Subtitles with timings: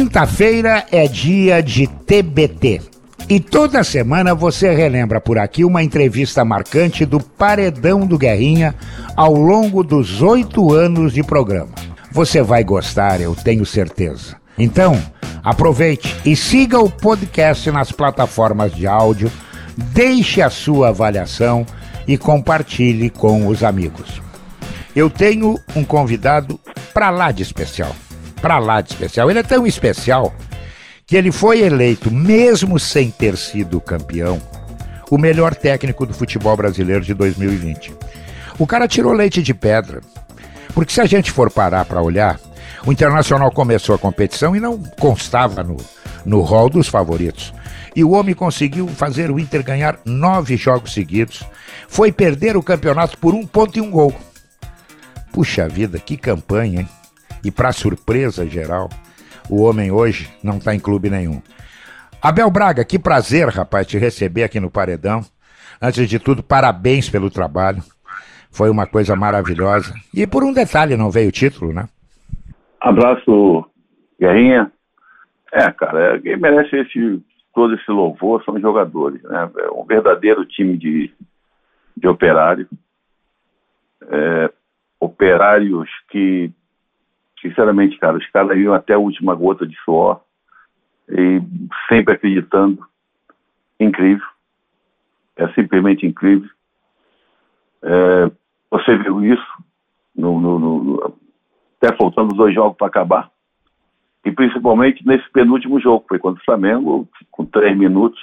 [0.00, 2.80] Quinta-feira é dia de TBT.
[3.28, 8.74] E toda semana você relembra por aqui uma entrevista marcante do Paredão do Guerrinha
[9.14, 11.74] ao longo dos oito anos de programa.
[12.12, 14.36] Você vai gostar, eu tenho certeza.
[14.56, 14.98] Então,
[15.42, 19.30] aproveite e siga o podcast nas plataformas de áudio,
[19.76, 21.66] deixe a sua avaliação
[22.08, 24.22] e compartilhe com os amigos.
[24.96, 26.58] Eu tenho um convidado
[26.94, 27.94] para lá de especial.
[28.40, 29.30] Para lá de especial.
[29.30, 30.34] Ele é tão especial
[31.06, 34.40] que ele foi eleito, mesmo sem ter sido campeão,
[35.10, 37.92] o melhor técnico do futebol brasileiro de 2020.
[38.58, 40.00] O cara tirou leite de pedra.
[40.72, 42.38] Porque se a gente for parar para olhar,
[42.86, 45.76] o Internacional começou a competição e não constava no,
[46.24, 47.52] no hall dos favoritos.
[47.94, 51.42] E o homem conseguiu fazer o Inter ganhar nove jogos seguidos.
[51.88, 54.14] Foi perder o campeonato por um ponto e um gol.
[55.32, 56.88] Puxa vida, que campanha, hein?
[57.44, 58.88] E para surpresa geral,
[59.48, 61.42] o homem hoje não está em clube nenhum.
[62.22, 65.22] Abel Braga, que prazer, rapaz, te receber aqui no Paredão.
[65.80, 67.82] Antes de tudo, parabéns pelo trabalho.
[68.50, 69.94] Foi uma coisa maravilhosa.
[70.14, 71.88] E por um detalhe, não veio o título, né?
[72.80, 73.64] Abraço,
[74.20, 74.70] Guerrinha.
[75.52, 77.22] É, cara, quem merece esse,
[77.54, 79.50] todo esse louvor são os jogadores, né?
[79.58, 81.10] É um verdadeiro time de,
[81.96, 82.68] de operário.
[84.02, 84.50] É,
[84.98, 86.52] operários que,
[87.40, 90.20] sinceramente, cara, os caras iam até a última gota de suor
[91.08, 91.40] e
[91.88, 92.86] sempre acreditando.
[93.78, 94.26] Incrível.
[95.36, 96.48] É simplesmente incrível.
[97.82, 98.30] É,
[98.70, 99.64] você viu isso
[100.14, 101.14] no, no, no,
[101.80, 103.30] até faltando dois jogos para acabar.
[104.24, 108.20] E principalmente nesse penúltimo jogo, foi contra o Flamengo, com três minutos.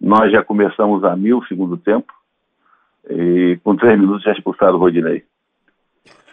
[0.00, 2.12] Nós já começamos a mil segundo tempo.
[3.10, 5.24] E com três minutos já expulsaram o Rodinei.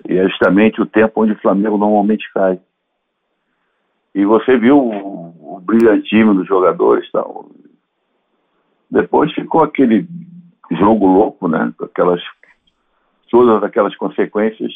[0.08, 2.60] E é justamente o tempo onde o Flamengo normalmente cai.
[4.14, 7.50] E você viu o, o brilhantismo dos jogadores tal.
[8.90, 10.08] Depois ficou aquele
[10.72, 11.74] jogo louco, né?
[11.78, 12.22] Com aquelas,
[13.30, 14.72] todas aquelas consequências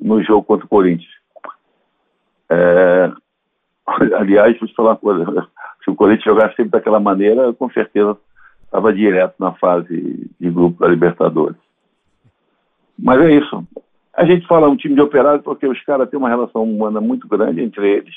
[0.00, 1.12] no jogo contra o Corinthians.
[2.50, 3.12] É,
[4.18, 5.24] aliás, vou te falar uma coisa.
[5.84, 8.18] Se o Corinthians jogasse sempre daquela maneira, com certeza
[8.64, 11.56] estava direto na fase de grupo da Libertadores.
[12.98, 13.66] Mas é isso.
[14.16, 17.28] A gente fala um time de operário porque os caras têm uma relação humana muito
[17.28, 18.14] grande entre eles.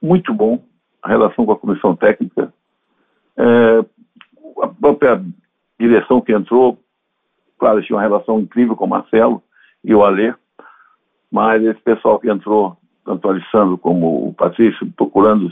[0.00, 0.62] Muito bom.
[1.02, 2.52] A relação com a comissão técnica.
[3.34, 3.78] É,
[4.62, 5.24] a própria
[5.78, 6.78] direção que entrou,
[7.58, 9.42] claro, tinha uma relação incrível com o Marcelo
[9.82, 10.34] e o Alê.
[11.32, 15.50] Mas esse pessoal que entrou, tanto o Alessandro como o Patrício, procurando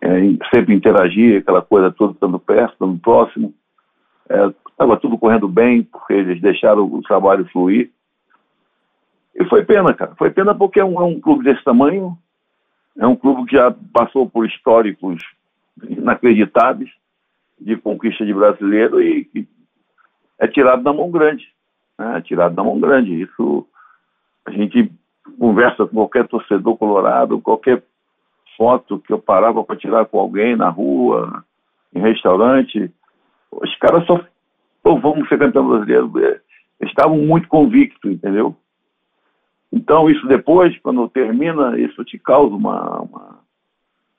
[0.00, 0.20] é,
[0.54, 3.52] sempre interagir, aquela coisa toda, estando perto, estando próximo.
[4.28, 7.90] Estava é, tudo correndo bem, porque eles deixaram o trabalho fluir.
[9.34, 10.14] E foi pena, cara.
[10.16, 12.16] Foi pena porque é um, é um clube desse tamanho,
[12.98, 15.22] é um clube que já passou por históricos
[15.88, 16.90] inacreditáveis
[17.58, 19.46] de conquista de brasileiro e, e
[20.38, 21.48] é tirado da mão grande.
[21.98, 22.18] Né?
[22.18, 23.22] É tirado da mão grande.
[23.22, 23.66] Isso
[24.44, 24.90] a gente
[25.38, 27.82] conversa com qualquer torcedor colorado, qualquer
[28.56, 31.44] foto que eu parava para tirar com alguém na rua,
[31.94, 32.92] em restaurante,
[33.50, 34.20] os caras só
[34.84, 36.40] oh, vamos ser campeão brasileiro.
[36.80, 38.56] Estavam muito convictos, entendeu?
[39.72, 43.38] Então, isso depois, quando termina, isso te causa uma, uma,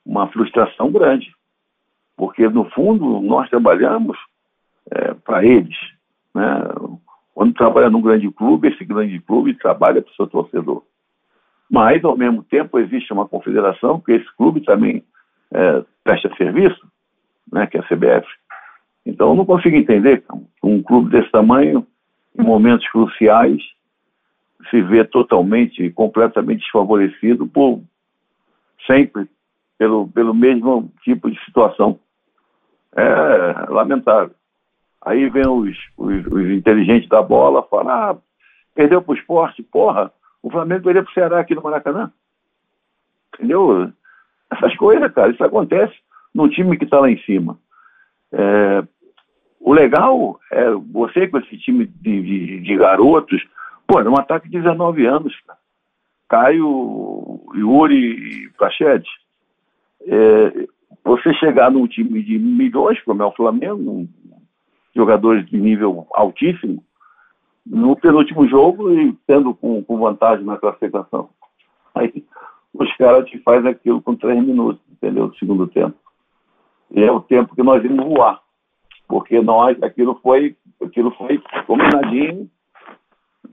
[0.04, 1.34] uma frustração grande.
[2.16, 4.16] Porque, no fundo, nós trabalhamos
[4.90, 5.76] é, para eles.
[6.34, 6.64] Né?
[7.34, 10.82] Quando trabalha num grande clube, esse grande clube trabalha para o seu torcedor.
[11.70, 15.02] Mas, ao mesmo tempo, existe uma confederação que esse clube também
[15.52, 16.86] é, presta serviço,
[17.50, 18.26] né, que é a CBF.
[19.04, 20.22] Então, eu não consigo entender
[20.62, 21.86] um clube desse tamanho,
[22.38, 23.62] em momentos cruciais,
[24.72, 27.82] se vê totalmente, completamente desfavorecido por
[28.86, 29.28] sempre
[29.76, 32.00] pelo, pelo mesmo tipo de situação.
[32.96, 34.34] É lamentável.
[35.04, 38.16] Aí vem os, os, os inteligentes da bola, falam, ah,
[38.74, 40.10] perdeu para o esporte, porra,
[40.42, 42.10] o Flamengo perdeu para o Ceará aqui no Maracanã.
[43.34, 43.92] Entendeu?
[44.50, 45.94] Essas coisas, cara, isso acontece
[46.34, 47.58] num time que está lá em cima.
[48.32, 48.84] É,
[49.60, 53.42] o legal é você com esse time de, de, de garotos,
[53.92, 55.58] Pô, era um ataque de 19 anos, cara.
[56.26, 59.10] Caio, Yuri e Prachete.
[60.06, 60.66] É,
[61.04, 64.08] você chegar num time de milhões, como é o Flamengo,
[64.96, 66.82] jogadores de nível altíssimo,
[67.66, 71.28] no penúltimo jogo e tendo com, com vantagem na classificação.
[71.94, 72.24] Aí
[72.72, 75.28] os caras te fazem aquilo com três minutos, entendeu?
[75.28, 75.98] Do segundo tempo.
[76.92, 78.40] E é o tempo que nós vimos voar.
[79.06, 82.48] Porque nós, aquilo foi, aquilo foi combinadinho,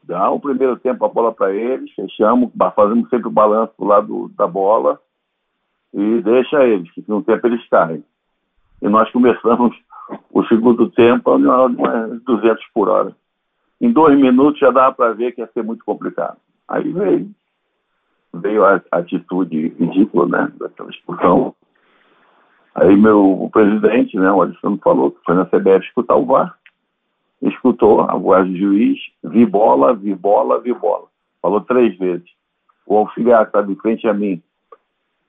[0.09, 4.31] dá o primeiro tempo a bola para eles, fechamos, fazemos sempre o balanço do lado
[4.35, 4.99] da bola
[5.93, 8.03] e deixa eles, que no tempo eles caem.
[8.81, 9.77] E nós começamos
[10.33, 13.15] o segundo tempo a umas 200 por hora.
[13.79, 16.37] Em dois minutos já dava para ver que ia ser muito complicado.
[16.67, 17.29] Aí veio,
[18.33, 21.53] veio a atitude ridícula, né, daquela expulsão.
[22.73, 26.58] Aí meu o presidente, né, o Alessandro falou que foi na CBF escutar o VAR.
[27.41, 31.05] Escutou a voz do juiz, vi bola, vi bola, vi bola.
[31.41, 32.29] Falou três vezes.
[32.85, 34.41] O auxiliar que estava em frente a mim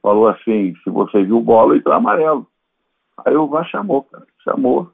[0.03, 2.47] falou assim, se você viu bola, então é amarelo.
[3.25, 4.91] Aí o VAR chamou, cara, chamou.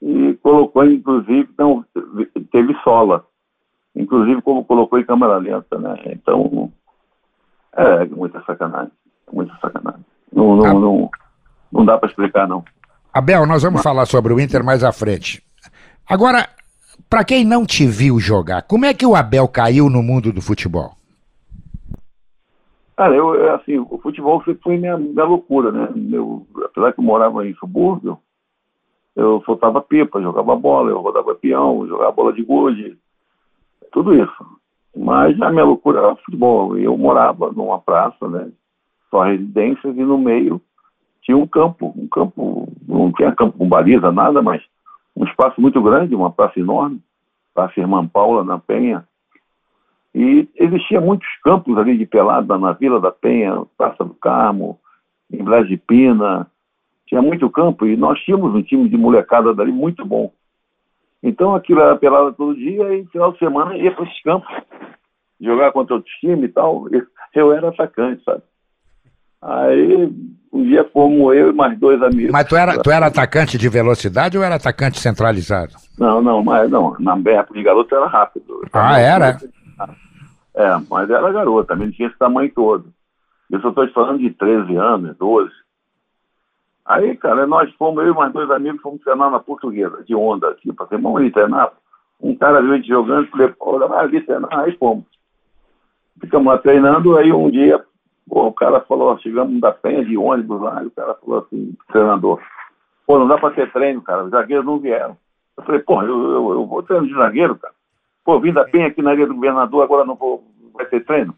[0.00, 1.84] E colocou, inclusive, não,
[2.50, 3.24] teve sola.
[3.94, 5.96] Inclusive, como colocou em câmera lenta, né?
[6.06, 6.72] Então,
[7.74, 8.92] é muita sacanagem.
[9.30, 10.04] Muita sacanagem.
[10.32, 11.10] Não, não, não,
[11.70, 12.64] não dá para explicar, não.
[13.12, 15.42] Abel, nós vamos falar sobre o Inter mais à frente.
[16.08, 16.48] Agora,
[17.08, 20.42] para quem não te viu jogar, como é que o Abel caiu no mundo do
[20.42, 20.92] futebol?
[22.96, 25.88] Cara, eu, assim, o futebol foi minha, minha loucura, né?
[26.12, 28.18] Eu, apesar que eu morava em subúrbio,
[29.16, 32.96] eu soltava pipa, jogava bola, eu rodava peão, jogava bola de gude,
[33.92, 34.46] tudo isso.
[34.96, 36.76] Mas a minha loucura era futebol.
[36.76, 38.50] Eu morava numa praça, né?
[39.10, 40.60] Só residências e no meio
[41.22, 44.62] tinha um campo, um campo, não tinha campo com baliza, nada, mas
[45.14, 47.00] um espaço muito grande, uma praça enorme,
[47.54, 49.06] Praça Irmã Paula, na Penha,
[50.14, 54.78] e existia muitos campos ali de pelada na Vila da Penha, Praça do Carmo,
[55.30, 56.46] em Blas de Pina.
[57.06, 60.32] Tinha muito campo e nós tínhamos um time de molecada dali muito bom.
[61.22, 64.52] Então aquilo era pelada todo dia e final de semana ia para esses campos
[65.40, 66.86] jogar contra outros times e tal.
[67.34, 68.42] Eu era atacante, sabe?
[69.42, 70.12] Aí,
[70.52, 72.30] um dia como eu e mais dois amigos.
[72.30, 75.74] Mas tu era, tu era atacante de velocidade ou era atacante centralizado?
[75.98, 76.94] Não, não, mas não.
[77.00, 78.62] Na época de garoto era rápido.
[78.72, 79.38] Ah, era?
[80.54, 82.92] É, mas era garota, também tinha esse tamanho todo.
[83.50, 85.50] Isso eu estou falando de 13 anos, 12.
[86.84, 90.50] Aí, cara, nós fomos, eu e mais dois amigos, fomos treinar na portuguesa, de onda
[90.50, 91.70] aqui, para ter vamos ali treinar.
[92.20, 95.04] Um cara viu a gente jogando, falei, olha, vai ali treinar, aí fomos.
[96.20, 97.82] Ficamos lá treinando, aí um dia,
[98.28, 101.74] pô, o cara falou, chegamos da penha de ônibus lá, e o cara falou assim,
[101.88, 102.40] treinador,
[103.06, 105.16] pô, não dá para ter treino, cara, os zagueiros não vieram.
[105.56, 107.74] Eu falei, pô, eu, eu, eu vou treino de zagueiro, cara.
[108.24, 111.34] Pô, vim da Penha aqui na área do governador, agora não vou, vai ter treino.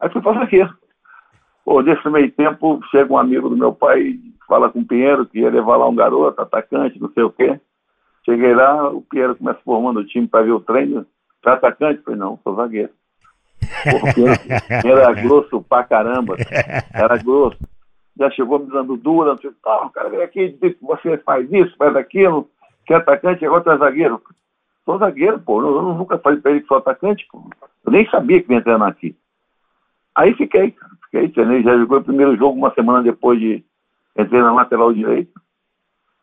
[0.00, 0.68] Aí fui fazer aqui.
[1.64, 5.40] Pô, nesse meio tempo, chega um amigo do meu pai, fala com o Pinheiro, que
[5.40, 7.60] ia levar lá um garoto, atacante, não sei o quê.
[8.24, 11.06] Cheguei lá, o Pinheiro começa formando o time para ver o treino.
[11.42, 12.02] Tá atacante?
[12.02, 12.90] Falei, não, sou zagueiro.
[13.86, 16.36] O Pinheiro era grosso pra caramba.
[16.92, 17.58] Era grosso.
[18.18, 21.94] Já chegou me dando dura, não sei, oh, cara, vem aqui, você faz isso, faz
[21.94, 22.50] aquilo,
[22.84, 24.20] que é atacante, agora tu é zagueiro.
[24.84, 25.60] Sou zagueiro, pô.
[25.60, 27.48] Eu, eu nunca falei pra ele que sou atacante, pô.
[27.84, 29.14] Eu nem sabia que ia treinar aqui.
[30.14, 30.74] Aí fiquei,
[31.04, 33.64] fiquei, treinei, já jogou o primeiro jogo uma semana depois de
[34.16, 35.40] entrei na lateral direita.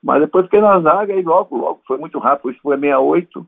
[0.03, 2.51] Mas depois fiquei na zaga e logo, logo, foi muito rápido.
[2.51, 3.47] Isso foi 68.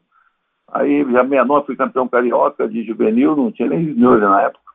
[0.71, 4.67] Aí já 69 fui campeão carioca de juvenil, não tinha nem juniores na época.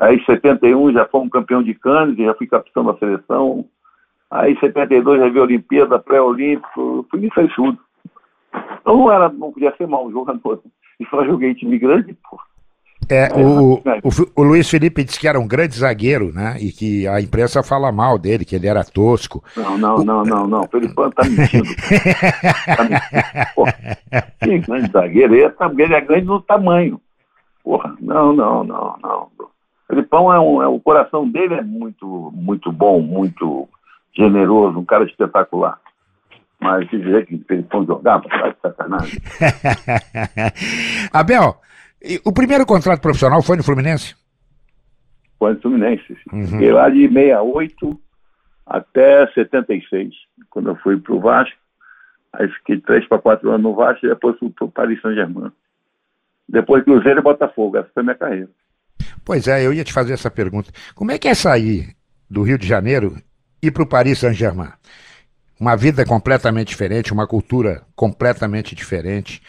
[0.00, 3.64] Aí 71 já fomos campeão de Cannes, já fui capitão da seleção.
[4.30, 7.78] Aí 72 já vi a Olimpíada, pré-olímpico, fui nisso aí tudo.
[8.80, 10.62] Então não, era, não podia ser mau jogador.
[11.00, 12.38] E só joguei time grande, pô.
[13.08, 16.56] É, o, o, o, Luiz Felipe disse que era um grande zagueiro, né?
[16.58, 19.44] E que a imprensa fala mal dele, que ele era tosco.
[19.56, 20.60] Não, não, não, não, não.
[20.62, 21.68] O Felipão tá mentindo.
[22.76, 23.54] tá mentindo.
[23.54, 23.74] Porra,
[24.42, 25.34] que grande zagueiro.
[25.34, 27.00] Ele é, ele é grande no tamanho.
[27.62, 29.22] Porra, não, não, não, não.
[29.38, 29.50] O
[29.86, 30.60] Felipão é um.
[30.62, 33.68] É, o coração dele é muito, muito bom, muito
[34.16, 35.78] generoso, um cara espetacular.
[36.58, 39.20] Mas se dizer que eles vão jogar, para de sacanagem.
[41.12, 41.60] Abel,
[42.24, 44.14] o primeiro contrato profissional foi no Fluminense?
[45.38, 46.16] Foi no Fluminense.
[46.32, 46.46] Uhum.
[46.46, 48.00] Fiquei lá de 68
[48.66, 50.14] até 76,
[50.50, 51.56] quando eu fui para o Vasco.
[52.32, 55.50] Aí fiquei três para quatro anos no Vasco e depois fui para o Paris Saint-Germain.
[56.48, 57.78] Depois Cruzeiro e Botafogo.
[57.78, 58.50] Essa foi a minha carreira.
[59.24, 60.70] Pois é, eu ia te fazer essa pergunta.
[60.94, 61.94] Como é que é sair
[62.30, 63.16] do Rio de Janeiro
[63.62, 64.72] e para o Paris Saint-Germain?
[65.58, 69.42] uma vida completamente diferente, uma cultura completamente diferente.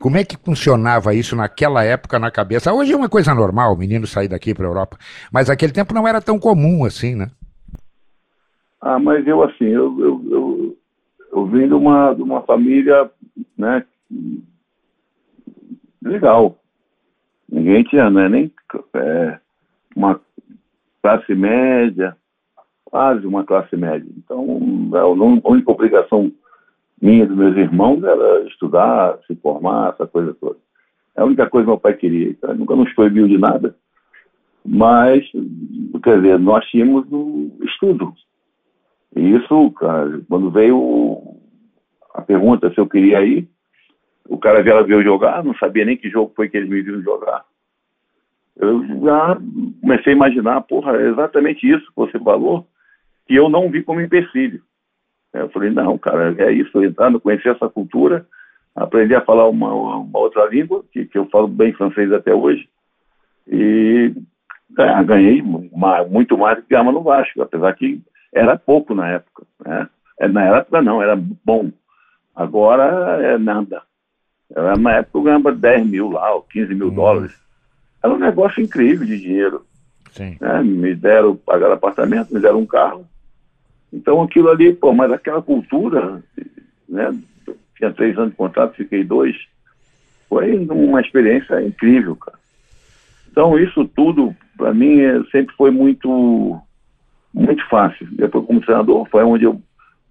[0.00, 2.72] Como é que funcionava isso naquela época na cabeça?
[2.72, 4.96] Hoje é uma coisa normal, o menino sair daqui para a Europa,
[5.32, 7.30] mas naquele tempo não era tão comum assim, né?
[8.80, 10.76] Ah, mas eu assim, eu, eu, eu,
[11.32, 13.10] eu vim de uma, de uma família,
[13.56, 13.84] né,
[16.00, 16.56] legal.
[17.50, 18.52] Ninguém tinha, né, nem
[18.94, 19.38] é,
[19.96, 20.20] uma
[21.02, 22.16] classe média,
[22.84, 24.08] quase uma classe média.
[24.16, 26.30] Então, é, a única obrigação
[27.00, 30.56] minha e dos meus irmãos era estudar, se formar, essa coisa toda.
[31.16, 32.30] É a única coisa que meu pai queria.
[32.30, 33.74] Então, nunca nos proibiu de nada,
[34.64, 35.24] mas
[36.02, 38.12] quer dizer, nós tínhamos um estudo.
[39.16, 41.22] E isso, cara, quando veio
[42.14, 43.48] a pergunta se eu queria ir,
[44.28, 47.02] o cara veio, veio jogar, não sabia nem que jogo foi que eles me viram
[47.02, 47.44] jogar.
[48.56, 49.38] Eu já
[49.80, 52.66] comecei a imaginar, porra, é exatamente isso que você falou,
[53.26, 54.62] que eu não vi como empecilho.
[55.32, 58.26] Eu falei, não, cara, é isso, entrando, conhecer essa cultura,
[58.74, 62.68] aprender a falar uma, uma outra língua, que, que, eu falo bem francês até hoje,
[63.46, 64.12] e
[64.78, 68.00] é, ganhei muito mais do que gama no Vasco, apesar que
[68.32, 69.44] era pouco na época.
[69.64, 69.88] Né?
[70.18, 71.70] É, na época não, era bom.
[72.34, 73.82] Agora é nada.
[74.54, 76.94] Era, na época eu ganhava 10 mil lá, ou 15 mil uhum.
[76.94, 77.34] dólares.
[78.02, 79.64] Era um negócio incrível de dinheiro.
[80.40, 80.62] Né?
[80.62, 83.06] Me deram, pagaram apartamento, me deram um carro.
[83.92, 86.22] Então aquilo ali, pô, mas aquela cultura,
[86.88, 87.18] né?
[87.76, 89.36] Tinha três anos de contrato, fiquei dois.
[90.28, 92.38] Foi uma experiência incrível, cara.
[93.30, 96.60] Então isso tudo, para mim, é, sempre foi muito,
[97.32, 98.06] muito fácil.
[98.12, 99.60] Depois como treinador, foi onde eu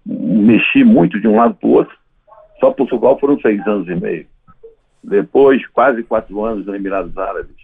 [0.04, 1.96] mexi muito de um lado para o outro.
[2.58, 4.26] Só Portugal foram seis anos e meio.
[5.04, 7.56] Depois, quase quatro anos nos Emirados Árabes.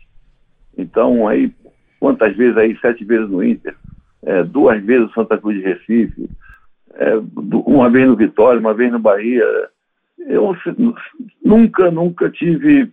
[0.76, 1.52] Então, aí,
[1.98, 2.78] quantas vezes aí?
[2.80, 3.74] Sete vezes no Inter,
[4.26, 6.28] é, duas vezes no Santa Cruz de Recife,
[6.94, 7.12] é,
[7.66, 9.44] uma vez no Vitória, uma vez no Bahia.
[10.18, 10.56] Eu
[11.44, 12.90] nunca, nunca tive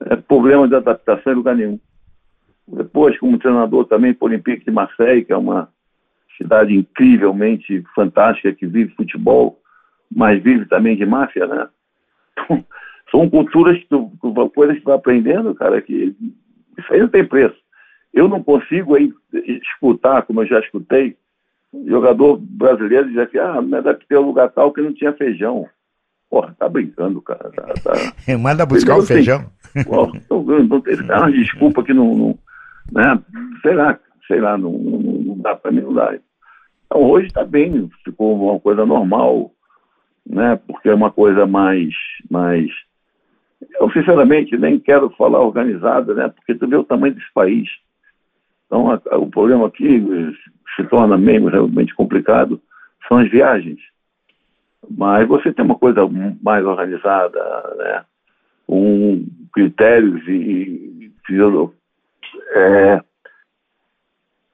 [0.00, 1.78] é, problema de adaptação em lugar nenhum.
[2.68, 5.68] Depois, como treinador também para o Olympique de Marseille, que é uma
[6.36, 9.60] cidade incrivelmente fantástica que vive futebol,
[10.14, 11.68] mas vive também de máfia, né?
[13.10, 13.78] São culturas,
[14.52, 16.14] coisas que tu vai aprendendo, cara, que
[16.76, 17.56] isso aí não tem preço.
[18.16, 21.14] Eu não consigo aí escutar, como eu já escutei,
[21.86, 25.68] jogador brasileiro dizer que ah, me adaptei ao lugar tal que não tinha feijão.
[26.30, 27.50] Porra, tá brincando, cara.
[27.50, 27.92] Tá, tá...
[28.38, 29.44] Manda buscar o feijão.
[29.84, 32.38] Porra, não, não tem uma desculpa que não, não,
[32.90, 33.22] né?
[33.60, 36.18] Sei lá, sei lá, não, não, não dá para mim, não dá.
[36.86, 39.52] Então hoje está bem, ficou uma coisa normal,
[40.26, 40.58] né?
[40.66, 41.92] Porque é uma coisa mais,
[42.30, 42.70] mais
[43.78, 46.28] eu, sinceramente, nem quero falar organizada, né?
[46.28, 47.68] Porque tu vê o tamanho desse país.
[48.66, 50.04] Então, a, a, o problema aqui
[50.74, 52.60] se torna meio realmente complicado,
[53.08, 53.80] são as viagens.
[54.90, 56.02] Mas você tem uma coisa
[56.42, 57.38] mais organizada,
[57.76, 58.04] né?
[58.66, 61.12] Com critérios e, e
[62.54, 63.00] é,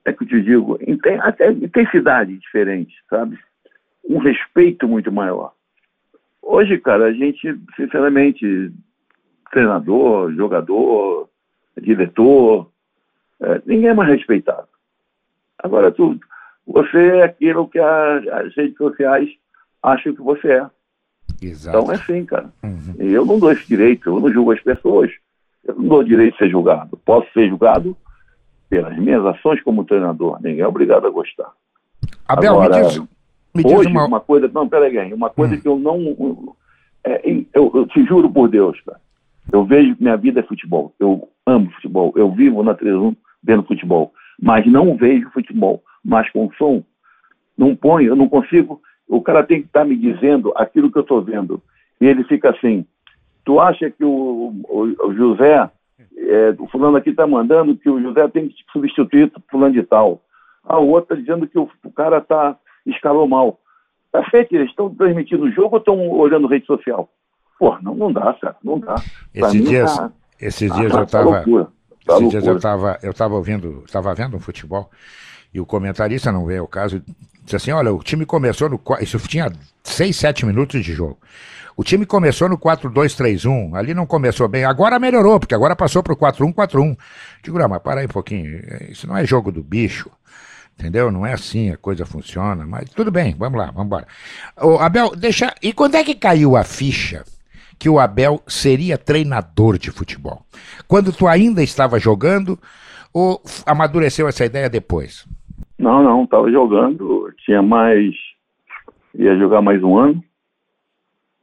[0.04, 3.38] é que eu te digo, tem, até intensidade diferente, sabe?
[4.04, 5.52] Um respeito muito maior.
[6.40, 8.72] Hoje, cara, a gente, sinceramente,
[9.50, 11.28] treinador, jogador,
[11.80, 12.71] diretor,
[13.66, 14.68] ninguém é mais respeitado.
[15.58, 16.18] Agora, tu,
[16.66, 19.28] você é aquilo que a, as redes sociais
[19.82, 20.66] acham que você é.
[21.40, 21.78] Exato.
[21.78, 22.52] Então é assim, cara.
[22.62, 22.94] Uhum.
[22.98, 25.10] Eu não dou esse direito, eu não julgo as pessoas.
[25.64, 26.96] Eu não dou direito de ser julgado.
[27.04, 27.96] Posso ser julgado
[28.68, 30.40] pelas minhas ações como treinador.
[30.42, 31.50] Ninguém é obrigado a gostar.
[32.26, 32.98] Abel, Agora, me diz,
[33.54, 34.06] me hoje, diz uma...
[34.06, 34.20] uma...
[34.20, 34.48] coisa...
[34.48, 35.60] Não, peraí, uma coisa hum.
[35.60, 36.56] que eu não...
[37.04, 37.20] É,
[37.52, 39.00] eu, eu, te juro por Deus, cara.
[39.52, 40.94] Eu vejo que minha vida é futebol.
[40.98, 42.12] Eu amo futebol.
[42.16, 44.12] Eu vivo na televisão vendo futebol.
[44.40, 45.82] Mas não vejo futebol.
[46.04, 46.82] Mas com som,
[47.56, 48.80] não ponho, eu não consigo.
[49.08, 51.62] O cara tem que estar tá me dizendo aquilo que eu estou vendo.
[52.00, 52.86] E ele fica assim.
[53.44, 55.70] Tu acha que o, o, o José,
[56.16, 59.82] é, o fulano aqui está mandando que o José tem que substituir o fulano de
[59.82, 60.22] tal.
[60.64, 62.56] A outra dizendo que o, o cara tá,
[62.86, 63.58] escalou mal.
[64.10, 67.08] Tá feito, eles estão transmitindo o jogo ou estão olhando rede social?
[67.58, 68.96] Pô, não, não dá, cara, não dá.
[69.34, 71.44] Esses dias, tá, esses dias tá, eu estava.
[72.04, 74.90] Tá esses dias eu estava eu tava ouvindo, estava vendo um futebol
[75.54, 77.02] e o comentarista não veio o caso,
[77.44, 78.80] disse assim: olha, o time começou no.
[79.00, 79.52] Isso tinha
[79.84, 81.18] 6, 7 minutos de jogo.
[81.76, 86.12] O time começou no 4-2-3-1, ali não começou bem, agora melhorou, porque agora passou para
[86.12, 86.98] o 4-1-4-1.
[87.42, 90.10] Digo, não, mas para aí um pouquinho, isso não é jogo do bicho,
[90.78, 91.10] entendeu?
[91.10, 94.06] Não é assim, a coisa funciona, mas tudo bem, vamos lá, vamos embora.
[94.60, 95.54] Ô, Abel, deixa.
[95.62, 97.24] E quando é que caiu a ficha
[97.82, 100.46] que o Abel seria treinador de futebol?
[100.86, 102.56] Quando tu ainda estava jogando
[103.12, 105.26] ou amadureceu essa ideia depois?
[105.76, 108.14] Não, não, estava jogando, tinha mais,
[109.16, 110.22] ia jogar mais um ano,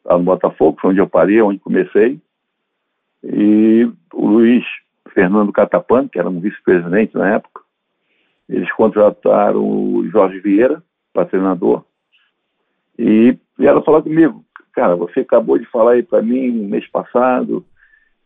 [0.05, 2.21] no Botafogo, foi onde eu parei, onde comecei,
[3.21, 4.63] e o Luiz
[5.13, 7.63] Fernando Catapano, que era um vice-presidente na época,
[8.47, 10.81] eles contrataram o Jorge Vieira
[11.11, 11.83] para treinador,
[12.97, 14.45] e vieram falar comigo,
[14.79, 17.65] cara, você acabou de falar aí para mim mês passado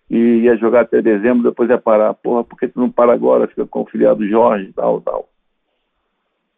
[0.08, 2.14] e ia jogar até dezembro, depois ia parar.
[2.14, 3.48] Porra, por que tu não para agora?
[3.48, 5.28] Fica com o filiado Jorge e tal, tal.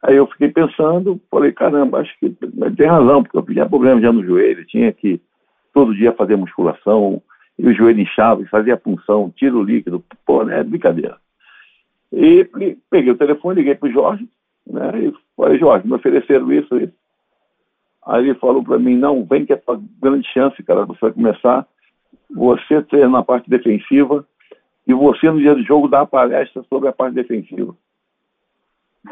[0.03, 2.29] Aí eu fiquei pensando, falei, caramba, acho que
[2.75, 5.21] tem razão, porque eu tinha problema já no joelho, tinha que
[5.73, 7.21] todo dia fazer musculação,
[7.57, 11.17] e o joelho inchava, fazia punção, tiro líquido, pô, é brincadeira.
[12.11, 12.47] E
[12.89, 14.27] peguei o telefone, liguei para o Jorge,
[14.67, 14.91] né?
[15.05, 16.93] E falei, Jorge, me ofereceram isso, isso.
[18.05, 21.11] Aí ele falou para mim, não, vem que é tua grande chance, cara, você vai
[21.11, 21.67] começar,
[22.29, 24.25] você ter na parte defensiva
[24.87, 27.75] e você no dia do jogo a palestra sobre a parte defensiva.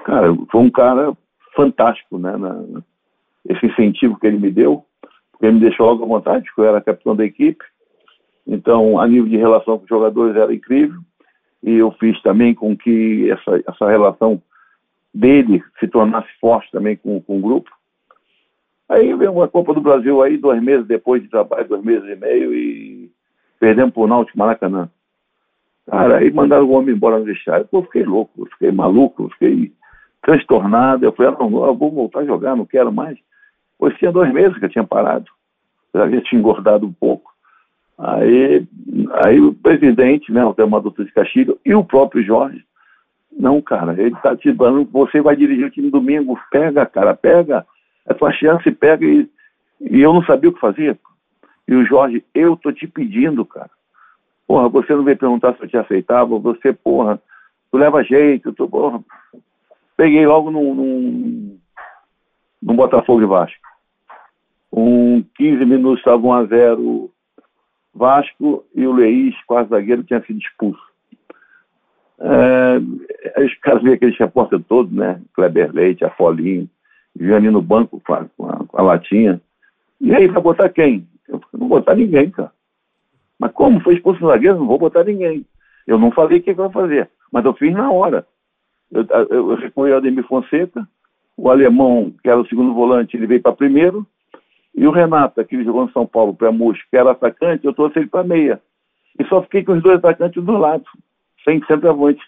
[0.06, 1.16] Cara, foi um cara
[1.56, 2.36] fantástico, né?
[2.38, 2.64] Na,
[3.48, 4.86] esse incentivo que ele me deu,
[5.32, 7.64] porque ele me deixou logo à vontade, porque eu era capitão da equipe.
[8.46, 11.00] Então, a nível de relação com os jogadores era incrível.
[11.62, 14.42] E eu fiz também com que essa, essa relação
[15.14, 17.70] dele se tornasse forte também com, com o grupo.
[18.90, 22.16] Aí veio uma Copa do Brasil aí, dois meses depois de trabalho, dois meses e
[22.16, 23.12] meio, e
[23.60, 24.90] perdemos por Náutico Maracanã.
[25.90, 27.68] Cara, aí mandaram o homem embora no vestiário.
[27.70, 29.74] Pô, eu fiquei louco, eu fiquei maluco, eu fiquei
[30.22, 31.06] transtornado.
[31.06, 33.18] Eu falei, ah, não, eu vou voltar a jogar, não quero mais.
[33.78, 35.26] Pois tinha dois meses que eu tinha parado.
[35.94, 37.34] Eu já tinha engordado um pouco.
[37.98, 38.66] Aí,
[39.24, 42.66] aí o presidente, né, o Teodoro de Castilho, e o próprio Jorge,
[43.32, 47.66] não, cara, ele está te dando, você vai dirigir o time domingo, pega, cara, pega,
[48.06, 49.30] é tua chance, pega e,
[49.80, 50.98] e eu não sabia o que fazer.
[51.68, 53.70] E o Jorge, eu tô te pedindo, cara.
[54.48, 57.22] Porra, você não veio perguntar se eu te aceitava, você, porra,
[57.72, 59.02] tu leva jeito, tu, porra.
[59.96, 61.60] Peguei logo num, num,
[62.62, 63.62] num Botafogo e Vasco.
[64.72, 67.14] Um 15 minutos estava 1 a 0
[67.94, 70.82] Vasco e o Leís, quase zagueiro, tinha sido expulso.
[72.20, 75.22] É, os caras viram aquele repórter todo, né?
[75.34, 76.68] Kleber Leite, Afolinho,
[77.20, 79.42] ali no banco com a, com, a, latinha.
[80.02, 81.08] E aí, vai botar quem?
[81.28, 82.52] Eu não vou botar ninguém, cara.
[83.40, 83.80] Mas como?
[83.82, 84.60] Foi expulso o zagueiro?
[84.60, 85.46] Não vou botar ninguém.
[85.86, 88.26] Eu não falei o que, que eu ia fazer, mas eu fiz na hora.
[88.92, 90.88] Eu, eu, eu ao Ademir Fonseca,
[91.36, 94.06] o alemão, que era o segundo volante, ele veio para primeiro,
[94.76, 98.00] e o Renato, que jogou no São Paulo para Mus, que era atacante, eu trouxe
[98.00, 98.62] ele para meia.
[99.20, 100.86] E só fiquei com os dois atacantes do lado,
[101.44, 102.22] sem centroavante.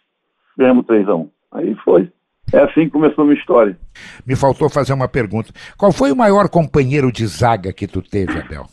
[0.58, 2.12] Ganhamos 3 a 1 Aí foi.
[2.56, 3.78] É assim que começou a minha história.
[4.26, 5.52] Me faltou fazer uma pergunta.
[5.78, 8.66] Qual foi o maior companheiro de zaga que tu teve, Abel?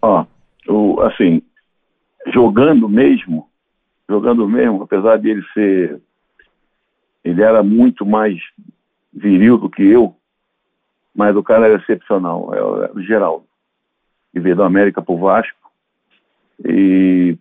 [0.00, 0.24] Ó,
[0.66, 1.42] o, assim,
[2.32, 3.46] jogando mesmo,
[4.08, 6.00] jogando mesmo, apesar de ele ser.
[7.22, 8.40] Ele era muito mais
[9.12, 10.16] viril do que eu,
[11.14, 13.44] mas o cara era excepcional, era o Geraldo.
[14.32, 15.70] E veio da América pro Vasco.
[16.64, 17.36] E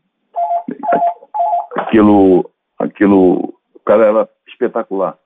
[1.77, 5.17] aquilo, aquilo, o cara era espetacular.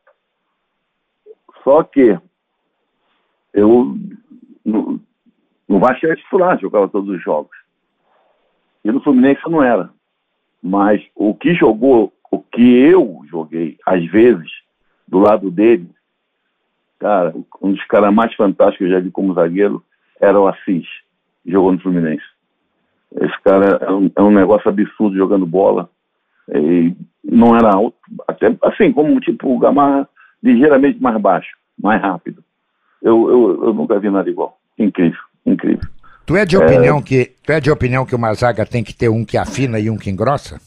[1.68, 2.18] Só que
[3.54, 3.98] eu
[4.64, 5.02] no,
[5.68, 7.52] no Vasco era titular, jogava todos os jogos.
[8.86, 9.90] E no Fluminense não era.
[10.64, 14.50] Mas o que jogou, o que eu joguei, às vezes,
[15.06, 15.90] do lado dele,
[17.00, 19.84] cara, um dos caras mais fantásticos que eu já vi como zagueiro
[20.22, 20.88] era o Assis,
[21.46, 22.24] jogou no Fluminense.
[23.14, 25.90] Esse cara é um, é um negócio absurdo jogando bola.
[26.48, 30.08] E não era alto, até assim, como tipo o Gamarra,
[30.48, 31.50] ligeiramente mais baixo,
[31.82, 32.44] mais rápido.
[33.02, 34.58] Eu, eu, eu nunca vi nada igual.
[34.78, 35.88] Incrível, incrível.
[36.26, 37.02] Tu é de opinião é...
[37.02, 39.90] que tu é de opinião que uma zaga tem que ter um que afina e
[39.90, 40.60] um que engrossa?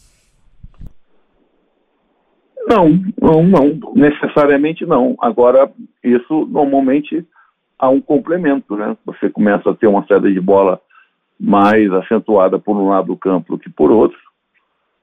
[2.66, 2.88] Não,
[3.20, 5.16] não, não, necessariamente não.
[5.20, 5.70] Agora,
[6.04, 7.26] isso normalmente
[7.78, 8.96] há um complemento, né?
[9.04, 10.80] Você começa a ter uma saída de bola
[11.38, 14.18] mais acentuada por um lado do campo do que por outro.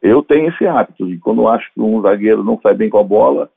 [0.02, 3.04] Eu tenho esse hábito de quando acho que um zagueiro não sai bem com a
[3.04, 3.50] bola,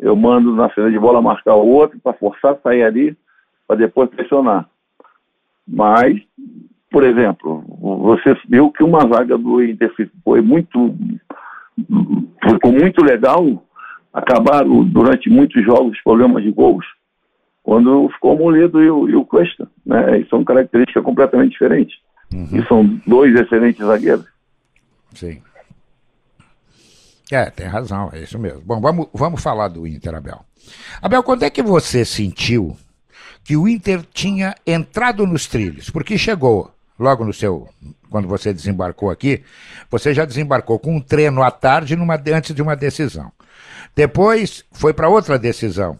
[0.00, 3.16] eu mando na saída de bola marcar o outro para forçar a sair ali,
[3.68, 4.68] para depois pressionar.
[5.68, 6.20] Mas,
[6.90, 9.92] por exemplo, você viu que uma vaga do Inter
[10.24, 10.94] foi muito.
[12.42, 13.64] ficou muito legal.
[14.12, 16.84] Acabaram durante muitos jogos problemas de gols.
[17.62, 19.70] Quando ficou o Moledo e o, e o Cuesta.
[19.86, 20.20] Né?
[20.20, 21.96] E são características completamente diferentes.
[22.32, 22.48] Uhum.
[22.52, 24.26] E são dois excelentes zagueiros.
[25.14, 25.40] Sim.
[27.30, 28.60] É, tem razão, é isso mesmo.
[28.62, 30.44] Bom, vamos, vamos falar do Inter, Abel.
[31.00, 32.76] Abel, quando é que você sentiu
[33.44, 37.68] que o Inter tinha entrado nos trilhos, porque chegou logo no seu,
[38.10, 39.42] quando você desembarcou aqui,
[39.90, 43.32] você já desembarcou com um treino à tarde numa, antes de uma decisão.
[43.94, 45.98] Depois foi para outra decisão.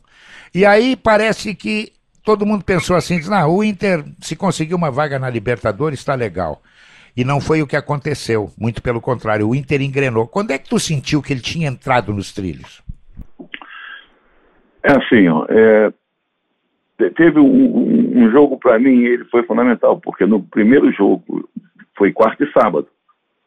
[0.54, 4.90] E aí parece que todo mundo pensou assim, diz, não, o Inter, se conseguir uma
[4.90, 6.62] vaga na Libertadores, está legal.
[7.20, 10.26] E não foi o que aconteceu, muito pelo contrário, o Inter engrenou.
[10.26, 12.82] Quando é que tu sentiu que ele tinha entrado nos trilhos?
[14.82, 15.92] É assim, ó, é,
[17.10, 21.46] teve um, um jogo para mim, ele foi fundamental, porque no primeiro jogo
[21.94, 22.88] foi quarta e sábado.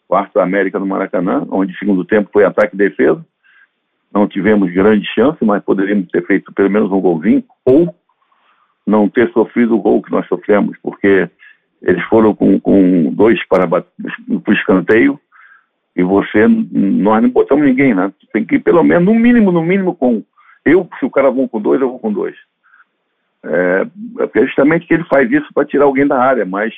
[0.07, 3.25] Quarta América no Maracanã, onde segundo tempo foi ataque e defesa.
[4.13, 7.95] Não tivemos grande chance, mas poderíamos ter feito pelo menos um golzinho, ou
[8.85, 11.27] não ter sofrido o gol que nós sofremos, porque
[11.83, 15.19] eles foram com, com dois para o escanteio,
[15.95, 18.11] E você, nós não botamos ninguém, né?
[18.31, 20.23] Tem que ir pelo menos, no mínimo, no mínimo com.
[20.65, 22.35] Eu, se o cara vão com dois, eu vou com dois.
[23.43, 23.85] É,
[24.33, 26.73] é justamente que ele faz isso para tirar alguém da área, mas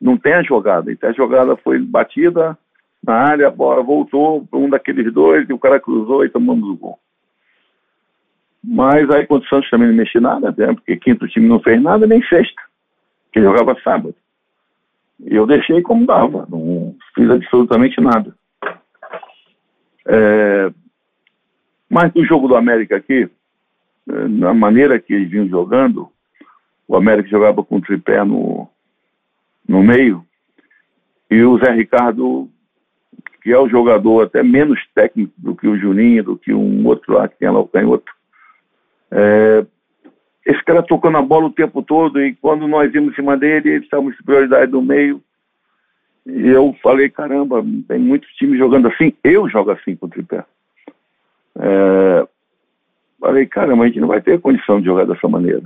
[0.00, 0.90] não tem a jogada.
[0.90, 2.58] Então a jogada foi batida
[3.04, 6.68] na área, a bola voltou para um daqueles dois, e o cara cruzou e tomamos
[6.68, 6.98] o gol.
[8.64, 10.72] Mas aí quando o Santos também não mexeu nada, né?
[10.72, 12.60] porque quinto time não fez nada, nem sexta,
[13.30, 14.14] que jogava sábado.
[15.24, 18.34] Eu deixei como dava, não fiz absolutamente nada.
[20.06, 20.70] É,
[21.88, 23.28] mas no jogo do América aqui,
[24.06, 26.10] na maneira que eles vinham jogando,
[26.86, 28.68] o América jogava com o tripé no,
[29.66, 30.24] no meio,
[31.30, 32.48] e o Zé Ricardo,
[33.42, 37.14] que é o jogador até menos técnico do que o Juninho, do que um outro
[37.14, 38.12] lá que tem lá o canhoto,
[39.10, 39.66] é,
[40.46, 43.70] esse cara tocando a bola o tempo todo e quando nós vimos em cima dele,
[43.70, 45.20] eles estavam em prioridade no meio.
[46.24, 50.44] E eu falei, caramba, tem muitos times jogando assim, eu jogo assim com o tripé.
[51.58, 52.28] É,
[53.20, 55.64] falei, caramba, a gente não vai ter condição de jogar dessa maneira.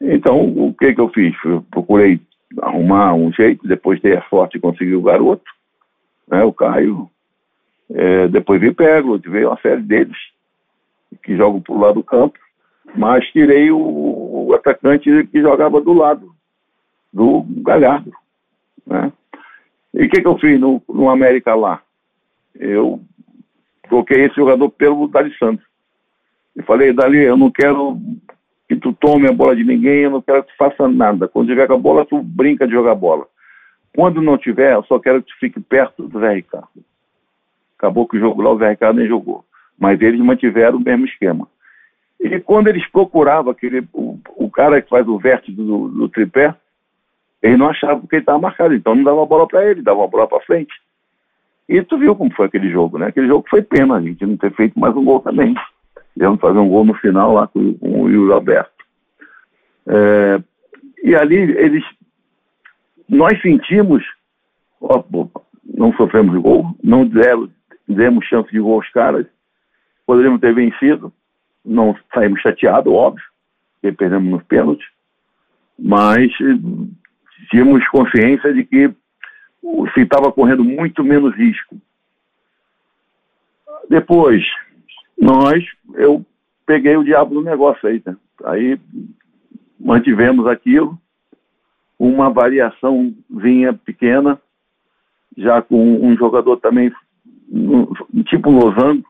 [0.00, 1.34] Então, o que que eu fiz?
[1.44, 2.20] Eu procurei
[2.62, 5.50] arrumar um jeito, depois dei a sorte de conseguir o garoto,
[6.28, 7.10] né, o Caio.
[7.90, 10.16] É, depois veio Pego, veio uma série deles
[11.24, 12.43] que jogam para o lado do campo
[12.96, 16.34] mas tirei o, o atacante que jogava do lado
[17.12, 18.12] do Galhardo.
[18.86, 19.12] Né?
[19.94, 21.80] E o que, que eu fiz no, no América lá?
[22.54, 23.00] Eu
[23.88, 25.64] troquei esse jogador pelo Dali Santos.
[26.56, 27.98] E falei, Dali, eu não quero
[28.68, 31.28] que tu tome a bola de ninguém, eu não quero que tu faça nada.
[31.28, 33.26] Quando tiver com a bola, tu brinca de jogar bola.
[33.94, 36.68] Quando não tiver, eu só quero que tu fique perto do Zé Ricardo.
[37.78, 39.44] Acabou que o jogo lá, o Zé Ricardo nem jogou.
[39.78, 41.48] Mas eles mantiveram o mesmo esquema.
[42.20, 46.54] E quando eles procuravam aquele, o, o cara que faz o vértice do, do tripé,
[47.42, 50.02] eles não achavam que ele estava marcado, então não dava a bola para ele, dava
[50.02, 50.72] a bola para frente.
[51.68, 53.06] E tu viu como foi aquele jogo, né?
[53.06, 55.54] Aquele jogo foi pena a gente não ter feito mais um gol também.
[56.14, 58.72] Tivemos fazer um gol no final lá com, com o Yuri Alberto.
[59.86, 60.42] É,
[61.02, 61.84] e ali eles,
[63.08, 64.02] nós sentimos,
[64.80, 65.02] ó,
[65.64, 67.50] não sofremos gol, não deram,
[67.86, 69.26] demos chance de gol aos caras,
[70.06, 71.12] poderíamos ter vencido,
[71.64, 73.24] não saímos chateados, óbvio,
[73.74, 74.86] porque perdemos nos pênaltis,
[75.78, 76.90] mas eh,
[77.50, 78.94] tínhamos consciência de que
[79.94, 81.80] se estava correndo muito menos risco.
[83.88, 84.44] Depois,
[85.18, 86.24] nós, eu
[86.66, 88.16] peguei o diabo do negócio aí, né?
[88.44, 88.78] Aí
[89.78, 90.98] mantivemos aquilo,
[91.98, 94.40] uma variação vinha pequena,
[95.36, 96.92] já com um jogador também,
[98.26, 99.04] tipo losango,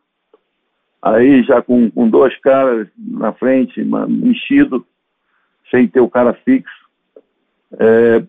[1.05, 4.87] Aí já com, com dois caras na frente, mexido,
[5.71, 6.73] sem ter o cara fixo.
[7.79, 8.25] É,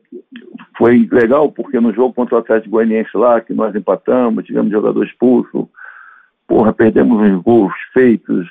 [0.77, 5.05] foi legal porque no jogo contra o Atlético Goianiense lá, que nós empatamos, tivemos jogador
[5.05, 5.69] expulso,
[6.45, 8.45] porra, perdemos uns gols feitos.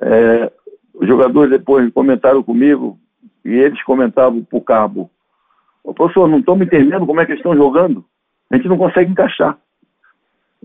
[0.00, 0.50] É,
[0.94, 2.98] os jogadores depois comentaram comigo
[3.44, 5.10] e eles comentavam pro cabo.
[5.94, 8.06] Professor, não estão me entendendo como é que eles estão jogando.
[8.50, 9.58] A gente não consegue encaixar.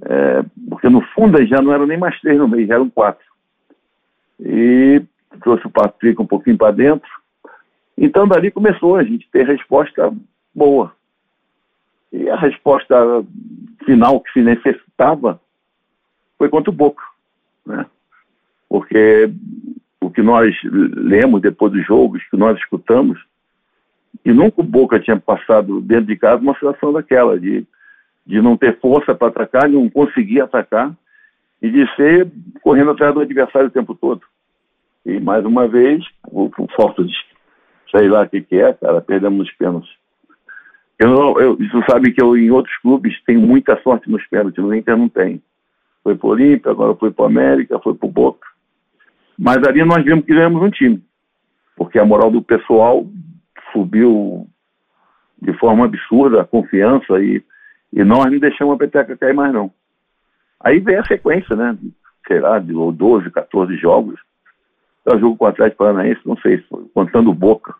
[0.04, 3.26] É, porque no fundo já não eram nem mais três no meio, já eram quatro.
[4.40, 5.02] E
[5.42, 7.10] trouxe o Patrick um pouquinho para dentro.
[7.98, 10.14] Então dali começou a gente ter resposta
[10.54, 10.94] boa.
[12.12, 12.96] E a resposta
[13.86, 15.40] final que se necessitava
[16.38, 17.04] foi contra o Boca.
[17.66, 17.86] Né?
[18.68, 19.30] Porque
[20.02, 23.20] o que nós lemos depois dos jogos, que nós escutamos,
[24.24, 27.66] e nunca o Boca tinha passado dentro de casa uma situação daquela, de
[28.26, 30.92] de não ter força para atacar, não conseguir atacar
[31.62, 34.22] e de ser correndo atrás do adversário o tempo todo.
[35.06, 37.14] E mais uma vez, o, o de
[37.92, 39.92] sei lá o que, que é, cara, perdemos os pênaltis.
[40.98, 44.74] Eu, eu, isso sabe que eu em outros clubes tenho muita sorte nos pênaltis, no
[44.74, 45.42] Inter não tem.
[46.04, 48.48] Foi para o Olímpia, agora foi para o América, foi para o Boca.
[49.38, 51.04] Mas ali nós vimos que ganhamos um time,
[51.76, 53.06] porque a moral do pessoal
[53.74, 54.48] subiu
[55.42, 57.44] de forma absurda, a confiança e
[57.96, 59.72] e nós não deixamos a peteca cair mais, não.
[60.60, 61.78] Aí vem a sequência, né?
[62.28, 64.20] Sei lá, de 12, 14 jogos.
[65.06, 66.62] Eu jogo com o Atlético Paranaense, não sei,
[66.94, 67.74] contando boca.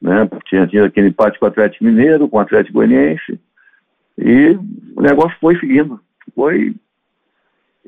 [0.00, 0.28] Né?
[0.44, 3.40] Tinha, tinha aquele empate com o Atlético Mineiro, com o Atlético Goianiense.
[4.16, 4.56] E
[4.94, 6.00] o negócio foi seguindo.
[6.32, 6.76] Foi.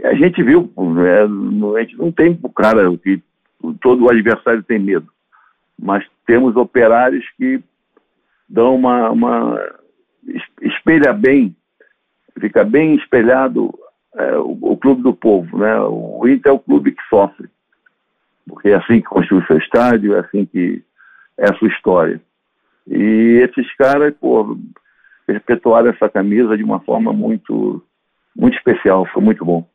[0.02, 1.22] A gente viu, né?
[1.22, 3.22] a gente não tem o cara que
[3.80, 5.08] todo adversário tem medo.
[5.80, 7.62] Mas temos operários que
[8.48, 9.78] dão uma, uma
[10.62, 11.56] espelha bem,
[12.40, 13.72] fica bem espelhado
[14.14, 15.78] é, o, o, clube do povo, né?
[15.80, 17.48] O Inter é o clube que sofre,
[18.46, 20.82] porque é assim que construiu seu estádio, é assim que
[21.36, 22.20] é a sua história.
[22.86, 24.58] E esses caras, pô,
[25.26, 27.84] perpetuaram essa camisa de uma forma muito,
[28.34, 29.68] muito especial, foi muito bom.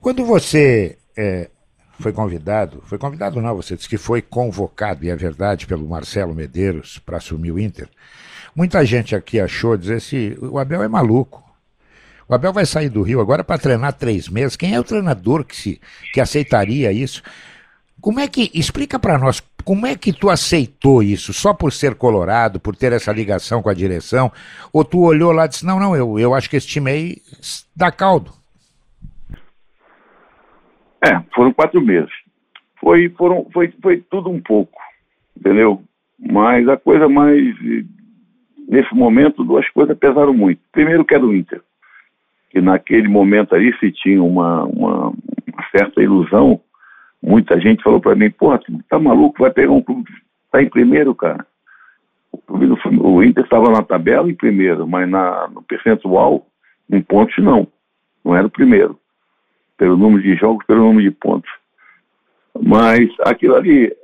[0.00, 1.48] Quando você é,
[1.98, 6.34] foi convidado, foi convidado não, você disse que foi convocado, e é verdade, pelo Marcelo
[6.34, 7.88] Medeiros para assumir o Inter.
[8.54, 11.42] Muita gente aqui achou, dizer assim, o Abel é maluco.
[12.28, 14.56] O Abel vai sair do Rio agora para treinar três meses.
[14.56, 15.80] Quem é o treinador que, se,
[16.12, 17.22] que aceitaria isso?
[18.00, 18.50] Como é que.
[18.54, 21.32] Explica para nós, como é que tu aceitou isso?
[21.32, 24.32] Só por ser colorado, por ter essa ligação com a direção?
[24.72, 27.22] Ou tu olhou lá e disse: não, não, eu, eu acho que esse time aí
[27.74, 28.32] dá caldo?
[31.04, 32.10] É, foram quatro meses.
[32.80, 34.80] Foi, foram, foi, foi tudo um pouco,
[35.36, 35.82] entendeu?
[36.18, 37.54] Mas a coisa mais.
[38.66, 40.60] Nesse momento, duas coisas pesaram muito.
[40.72, 41.60] Primeiro, que era o Inter.
[42.50, 46.58] Que naquele momento ali se tinha uma, uma, uma certa ilusão.
[47.22, 48.48] Muita gente falou para mim: tu
[48.88, 50.10] tá maluco, vai pegar um clube.
[50.50, 51.46] Tá em primeiro, cara.
[52.32, 56.46] O, o Inter estava na tabela em primeiro, mas na, no percentual,
[56.90, 57.66] em pontos, não.
[58.24, 58.98] Não era o primeiro
[59.76, 61.50] pelo número de jogos, pelo número de pontos.
[62.60, 63.94] Mas aquilo ali,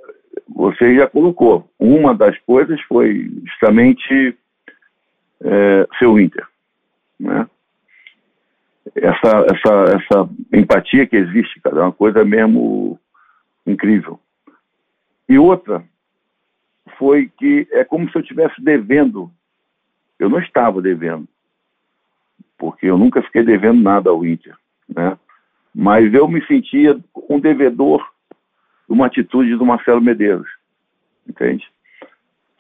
[0.49, 1.69] você já colocou.
[1.79, 4.37] Uma das coisas foi justamente
[5.43, 6.47] é, seu Inter.
[7.19, 7.49] Né?
[8.95, 12.99] Essa, essa, essa empatia que existe, cara, é uma coisa mesmo
[13.67, 14.19] incrível.
[15.29, 15.85] E outra
[16.99, 19.31] foi que é como se eu estivesse devendo.
[20.19, 21.27] Eu não estava devendo,
[22.59, 24.55] porque eu nunca fiquei devendo nada ao Inter.
[24.89, 25.17] Né?
[25.81, 28.07] Mas eu me sentia um devedor
[28.87, 30.47] de uma atitude do Marcelo Medeiros,
[31.27, 31.67] entende?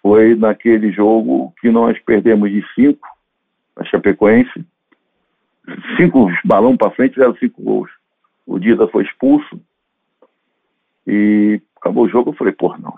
[0.00, 3.06] Foi naquele jogo que nós perdemos de cinco,
[3.76, 4.64] a Chapecoense,
[5.98, 7.90] cinco balão para frente, fizeram cinco gols.
[8.46, 9.60] O Dida foi expulso
[11.06, 12.30] e acabou o jogo.
[12.30, 12.96] Eu falei, pô, não,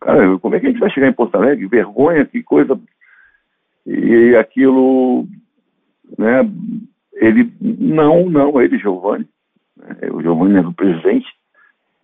[0.00, 1.64] cara, como é que a gente vai chegar em Porto Alegre?
[1.68, 2.76] Vergonha, que coisa.
[3.86, 5.28] E aquilo,
[6.18, 6.42] né,
[7.20, 9.28] ele, não, não, ele, Giovanni,
[9.76, 11.26] né, o Giovanni era o presidente,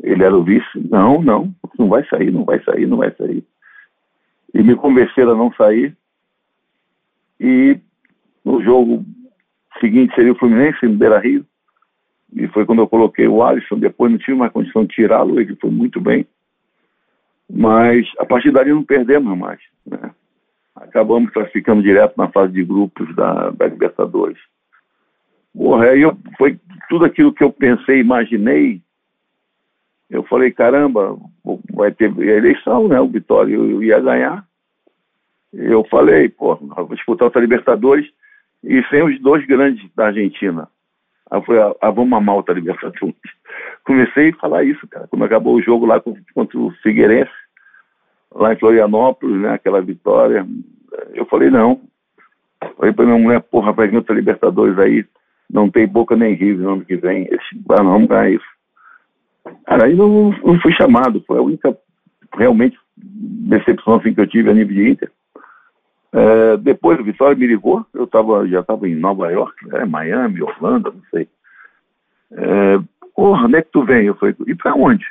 [0.02, 3.44] ele era o vice, não, não, não vai sair, não vai sair, não vai sair.
[4.52, 5.96] E me convenceram a não sair,
[7.40, 7.78] e
[8.44, 9.04] no jogo
[9.80, 11.44] seguinte seria o Fluminense, no Beira Rio,
[12.34, 15.56] e foi quando eu coloquei o Alisson, depois não tive mais condição de tirá-lo, ele
[15.56, 16.26] foi muito bem.
[17.48, 19.60] Mas a partir dali não perdemos mais.
[19.86, 20.10] Né?
[20.74, 24.38] Acabamos classificando direto na fase de grupos da, da Libertadores.
[25.54, 28.82] Porra, aí eu, foi tudo aquilo que eu pensei, imaginei.
[30.10, 31.16] Eu falei, caramba,
[31.72, 33.00] vai ter eleição, né?
[33.00, 34.44] O Vitória eu, eu ia ganhar.
[35.52, 38.10] Eu falei, pô, vou disputar outra Libertadores
[38.62, 40.68] e sem os dois grandes da Argentina.
[41.30, 43.14] Aí eu falei, ah, ah vamos amar outra Libertadores.
[43.84, 45.06] Comecei a falar isso, cara.
[45.06, 46.02] Quando acabou o jogo lá
[46.34, 47.30] contra o Figueirense,
[48.34, 49.52] lá em Florianópolis, né?
[49.52, 50.44] Aquela vitória.
[51.12, 51.80] Eu falei, não.
[52.76, 55.04] Falei pra minha mulher, porra, vai vir outra Libertadores aí
[55.50, 57.24] não tem boca nem rio no ano que vem.
[57.24, 58.44] Esse, não, ganhar isso.
[59.66, 61.76] Cara, aí não, não fui chamado, foi a única
[62.36, 65.12] realmente decepção assim, que eu tive a nível de Inter.
[66.12, 70.42] É, depois o Vitória me ligou, eu tava, já estava em Nova York, né, Miami,
[70.42, 71.28] Orlando, não sei.
[72.32, 72.78] É,
[73.14, 74.06] Porra, onde é que tu vem?
[74.06, 75.06] Eu falei, e pra onde?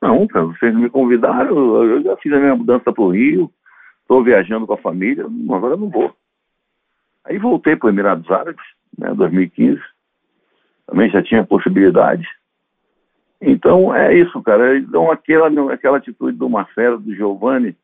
[0.00, 3.50] Não, cara, vocês me convidaram, eu já fiz a minha mudança pro Rio,
[4.02, 6.14] estou viajando com a família, agora não vou.
[7.24, 8.64] Aí voltei para os Emirados Árabes,
[8.96, 9.80] né, 2015,
[10.86, 12.26] também já tinha possibilidade.
[13.40, 14.78] Então é isso, cara.
[14.78, 17.76] Então aquela, aquela atitude do Marcelo, do Giovanni,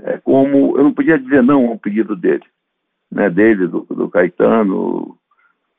[0.00, 2.44] é como eu não podia dizer não ao pedido dele,
[3.10, 5.16] né, dele, do, do Caetano,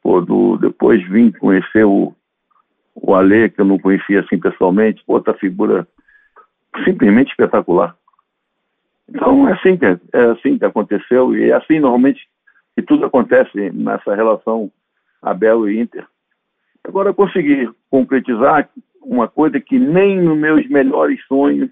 [0.02, 2.14] pô, do, depois vim conhecer o,
[2.96, 5.88] o Ale, que eu não conhecia assim pessoalmente, outra figura
[6.84, 7.96] simplesmente espetacular.
[9.08, 12.28] Então é assim que, é assim que aconteceu e é assim normalmente
[12.80, 14.72] e tudo acontece nessa relação
[15.22, 16.08] Abel e Inter.
[16.82, 18.70] Agora, consegui concretizar
[19.02, 21.70] uma coisa que nem nos meus melhores sonhos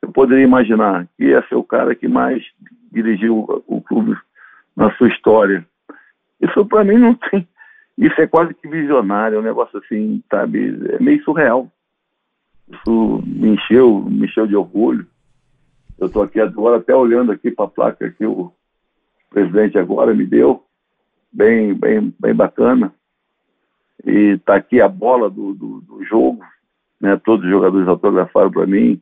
[0.00, 2.44] eu poderia imaginar, que ia ser o cara que mais
[2.92, 4.16] dirigiu o clube
[4.76, 5.66] na sua história.
[6.40, 7.48] Isso para mim não tem.
[7.98, 10.78] Isso é quase que visionário, é um negócio assim, sabe?
[10.92, 11.68] É meio surreal.
[12.68, 15.06] Isso me encheu, me encheu de orgulho.
[15.98, 18.52] Eu estou aqui agora até olhando aqui para a placa que o
[19.36, 20.64] presidente agora me deu,
[21.30, 22.90] bem, bem, bem bacana.
[24.02, 26.42] E está aqui a bola do, do, do, jogo,
[26.98, 27.20] né?
[27.22, 28.98] Todos os jogadores autografaram para mim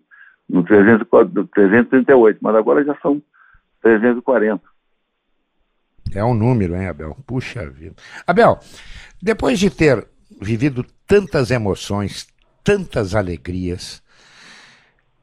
[0.48, 3.22] no 338, mas agora já são
[3.80, 4.60] 340.
[6.12, 7.16] É um número, hein, Abel?
[7.24, 7.94] Puxa vida.
[8.26, 8.58] Abel,
[9.22, 10.04] depois de ter
[10.40, 12.26] vivido tantas emoções,
[12.64, 14.02] tantas alegrias,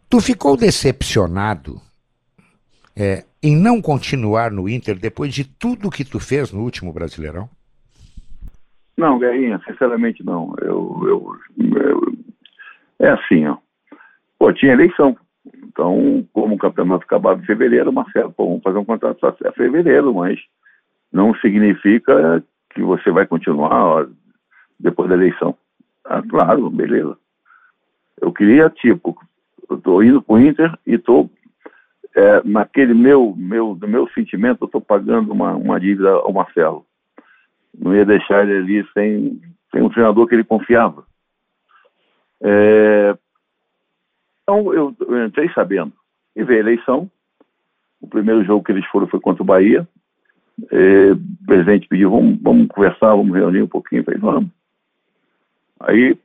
[0.10, 1.82] tu ficou decepcionado
[2.96, 7.50] é, em não continuar no Inter depois de tudo que tu fez no último Brasileirão?
[8.98, 10.54] Não, Guerrinha, sinceramente não.
[10.62, 11.36] Eu, eu,
[11.76, 12.14] eu,
[13.00, 13.58] é assim, ó.
[14.38, 15.18] Pô, tinha eleição.
[15.64, 19.52] Então, como o campeonato acabava em fevereiro, Marcelo, pô, vamos fazer um contrato só até
[19.54, 20.40] fevereiro, mas
[21.12, 24.08] não significa que você vai continuar ó,
[24.80, 25.58] depois da eleição.
[26.06, 27.18] Ah, claro, beleza.
[28.22, 29.18] Eu queria, tipo,
[29.70, 31.30] eu tô indo pro Inter e tô
[32.16, 36.86] é, naquele meu, meu, do meu sentimento, eu tô pagando uma, uma dívida ao Marcelo.
[37.78, 41.06] Não ia deixar ele ali sem, sem um treinador que ele confiava.
[42.42, 43.16] É,
[44.44, 45.94] então eu, eu, entrei sabendo.
[46.36, 47.10] E veio a eleição.
[48.02, 49.88] O primeiro jogo que eles foram foi contra o Bahia.
[50.72, 54.02] É, o presidente pediu, vamos, vamos conversar, vamos reunir um pouquinho.
[54.02, 54.50] Eu falei, vamos.
[55.80, 56.18] Aí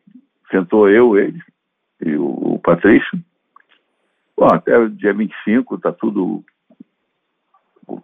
[0.50, 1.40] sentou eu, ele
[2.04, 3.18] e o, o Patrício.
[4.36, 6.44] Bom, até o dia 25 está tudo.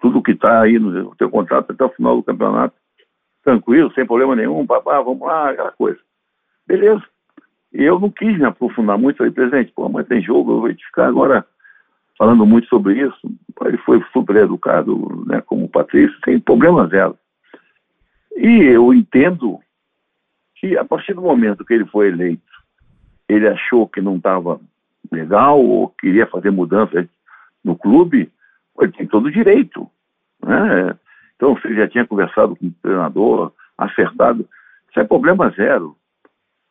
[0.00, 2.74] Tudo que está aí no teu contrato até o final do campeonato.
[3.42, 5.98] Tranquilo, sem problema nenhum, papá, vamos lá, aquela coisa.
[6.66, 7.02] Beleza.
[7.72, 10.74] E eu não quis me aprofundar muito, falei, presidente, pô, mas tem jogo, eu vou
[10.74, 11.44] te ficar agora
[12.16, 13.18] falando muito sobre isso.
[13.64, 17.18] Ele foi super educado, né, como Patrício, sem problema zero.
[18.36, 19.58] E eu entendo
[20.56, 22.42] que a partir do momento que ele foi eleito,
[23.28, 24.60] ele achou que não estava
[25.12, 27.06] legal ou queria fazer mudanças
[27.64, 28.30] no clube,
[28.80, 29.88] ele tem todo o direito.
[30.44, 30.96] Né?
[31.36, 34.48] Então, ele já tinha conversado com o treinador, acertado,
[34.90, 35.96] isso é problema zero.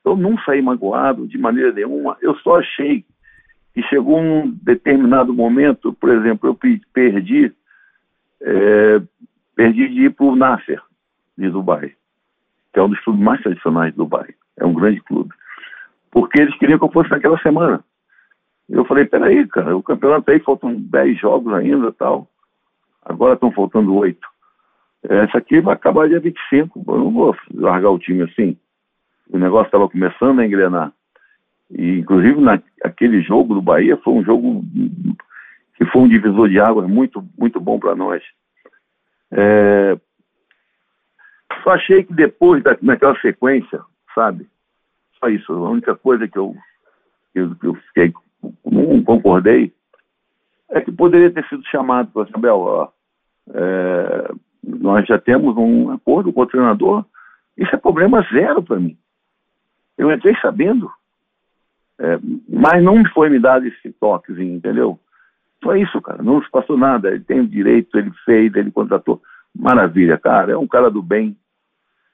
[0.03, 3.05] Eu não saí magoado de maneira nenhuma, eu só achei
[3.73, 7.53] que chegou um determinado momento, por exemplo, eu perdi,
[8.41, 9.01] é,
[9.55, 10.81] perdi de ir para o Nasser,
[11.37, 11.95] de Dubai
[12.71, 14.33] que é um dos clubes mais tradicionais do Dubai.
[14.57, 15.33] É um grande clube.
[16.09, 17.83] Porque eles queriam que eu fosse naquela semana.
[18.71, 22.25] Eu falei, peraí, cara, o campeonato aí faltam 10 jogos ainda tal.
[23.03, 24.17] Agora estão faltando 8.
[25.03, 26.83] Essa aqui vai acabar dia 25.
[26.87, 28.57] Eu não vou largar o time assim.
[29.29, 30.93] O negócio estava começando a engrenar.
[31.69, 34.63] E, inclusive, naquele jogo do Bahia foi um jogo
[35.75, 38.23] que foi um divisor de águas muito, muito bom para nós.
[39.31, 39.97] É,
[41.63, 43.81] só achei que depois, da, naquela sequência,
[44.15, 44.47] sabe?
[45.19, 45.51] Só isso.
[45.51, 46.55] A única coisa que eu,
[47.33, 48.13] que que eu fiquei,
[48.65, 49.73] não concordei,
[50.69, 52.89] é que poderia ter sido chamado para
[53.53, 54.31] é,
[54.63, 57.05] nós já temos um acordo com o treinador,
[57.57, 58.97] isso é problema zero para mim.
[59.97, 60.89] Eu entrei sabendo,
[61.99, 64.99] é, mas não foi me dado esse toquezinho, entendeu?
[65.63, 69.21] Só isso, cara, não se passou nada, ele tem o direito, ele fez, ele contratou.
[69.53, 71.37] Maravilha, cara, é um cara do bem,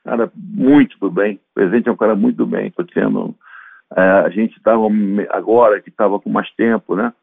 [0.08, 1.36] cara muito do bem.
[1.36, 2.68] O presidente é um cara muito do bem.
[2.68, 3.36] Estou dizendo,
[3.92, 4.88] a gente estava
[5.30, 7.14] agora que estava com mais tempo, né?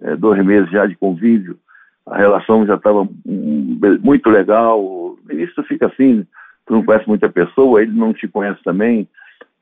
[0.00, 1.58] É, dois meses já de convívio,
[2.06, 4.82] a relação já estava muito legal.
[4.82, 6.26] O ministro fica assim,
[6.66, 9.08] tu não conhece muita pessoa, ele não te conhece também,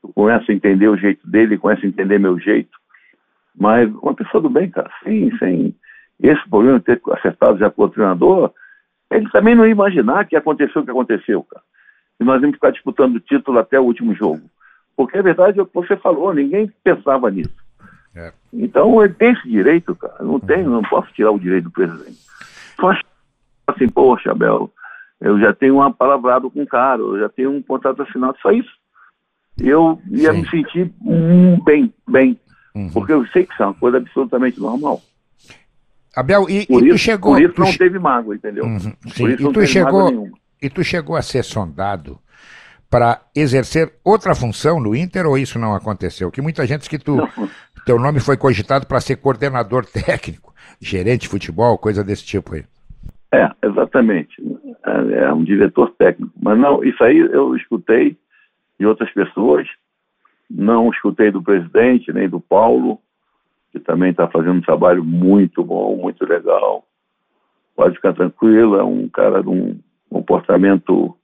[0.01, 2.77] tu conhece entender o jeito dele, conhece entender meu jeito.
[3.55, 5.75] Mas uma pessoa do bem, cara, sem, sem
[6.21, 8.53] esse problema de ter acertado já com o treinador,
[9.09, 11.63] ele também não ia imaginar que aconteceu o que aconteceu, cara
[12.19, 14.41] e nós íamos ficar disputando o título até o último jogo.
[14.97, 17.53] Porque a verdade é o que você falou, ninguém pensava nisso.
[18.15, 18.33] É.
[18.51, 20.23] Então ele tem esse direito, cara.
[20.23, 22.17] Não tem, não posso tirar o direito do presidente.
[22.81, 22.91] Só
[23.67, 24.71] assim, poxa, Abel,
[25.21, 28.51] eu já tenho uma palavrado com o cara, eu já tenho um contrato assinado, só
[28.51, 28.71] isso.
[29.59, 30.41] Eu ia Sim.
[30.41, 32.39] me sentir um, bem, bem.
[32.73, 32.89] Uhum.
[32.89, 34.99] Porque eu sei que isso é uma coisa absolutamente normal.
[36.15, 37.33] Abel, e, por e isso, tu chegou.
[37.33, 38.65] Por isso não teve mágoa, entendeu?
[38.65, 38.79] Uhum.
[39.15, 40.31] Por isso e tu chegou.
[40.59, 42.19] E tu chegou a ser sondado
[42.89, 46.31] para exercer outra função no Inter ou isso não aconteceu?
[46.31, 47.17] Que muita gente diz que tu,
[47.85, 52.63] teu nome foi cogitado para ser coordenador técnico, gerente de futebol, coisa desse tipo aí.
[53.33, 54.41] É, exatamente.
[54.85, 56.31] É, é um diretor técnico.
[56.41, 58.17] Mas não, isso aí eu escutei
[58.79, 59.67] de outras pessoas,
[60.49, 62.99] não escutei do presidente, nem do Paulo,
[63.71, 66.85] que também está fazendo um trabalho muito bom, muito legal.
[67.75, 69.77] Pode ficar tranquilo, é um cara de um
[70.09, 71.15] comportamento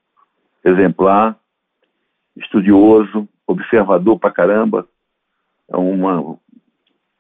[0.64, 1.38] exemplar,
[2.36, 4.88] estudioso, observador pra caramba.
[5.70, 6.38] É uma,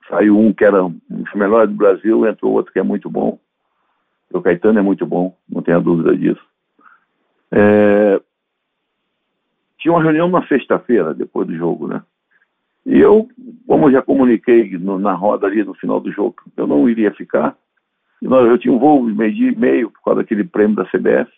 [0.09, 3.39] saiu um que era um dos melhores do Brasil, entrou outro que é muito bom.
[4.32, 6.43] O Caetano é muito bom, não tenha dúvida disso.
[7.51, 8.20] É...
[9.78, 12.01] Tinha uma reunião na sexta-feira, depois do jogo, né?
[12.86, 13.30] E eu,
[13.68, 17.55] como já comuniquei no, na roda ali no final do jogo, eu não iria ficar.
[18.22, 21.32] Eu tinha um voo de meio dia e meio por causa daquele prêmio da CBF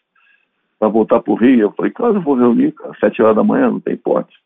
[0.79, 1.61] para voltar para o Rio.
[1.61, 4.37] Eu falei, claro, eu vou reunir, às sete horas da manhã, não tem hipótese.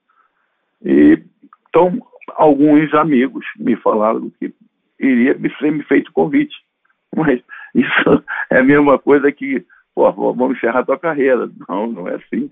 [0.84, 1.21] E,
[1.69, 1.99] então,
[2.36, 4.53] alguns amigos me falaram que
[4.99, 6.55] iria me ser me feito convite.
[7.15, 7.41] Mas
[7.73, 9.65] Isso é a mesma coisa que,
[9.95, 11.49] pô, vamos encerrar a tua carreira.
[11.67, 12.49] Não, não é assim.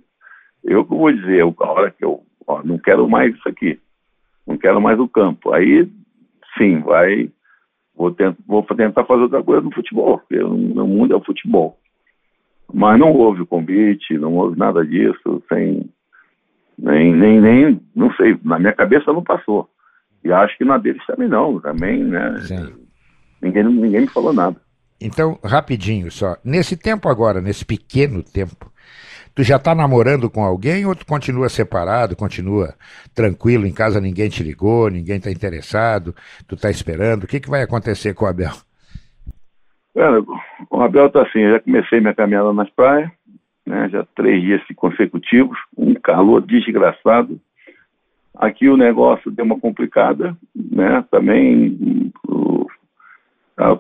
[0.64, 3.80] Eu que vou dizer, a hora que eu ó, não quero mais isso aqui,
[4.46, 5.54] não quero mais o campo.
[5.54, 5.90] Aí,
[6.58, 7.30] sim, vai,
[7.96, 11.24] vou, tentar, vou tentar fazer outra coisa no futebol, porque o meu mundo é o
[11.24, 11.78] futebol.
[12.74, 15.90] Mas não houve convite, não houve nada disso, sem,
[16.78, 19.70] nem, nem, nem, não sei, na minha cabeça não passou.
[20.24, 22.38] E acho que na deles também não, também, né?
[22.42, 22.74] Sim.
[23.42, 24.58] Ninguém, ninguém me falou nada.
[25.00, 26.38] Então, rapidinho só.
[26.44, 28.72] Nesse tempo agora, nesse pequeno tempo,
[29.34, 32.74] tu já tá namorando com alguém ou tu continua separado, continua
[33.14, 36.16] tranquilo, em casa ninguém te ligou, ninguém tá interessado,
[36.48, 37.24] tu tá esperando?
[37.24, 38.54] O que, que vai acontecer com o Abel?
[39.98, 40.24] Cara,
[40.70, 43.10] o Abel tá assim, eu já comecei minha caminhada nas praias,
[43.66, 47.42] né, já três dias consecutivos, um calor desgraçado,
[48.38, 51.04] Aqui o negócio deu uma complicada, né?
[51.10, 52.68] Também o,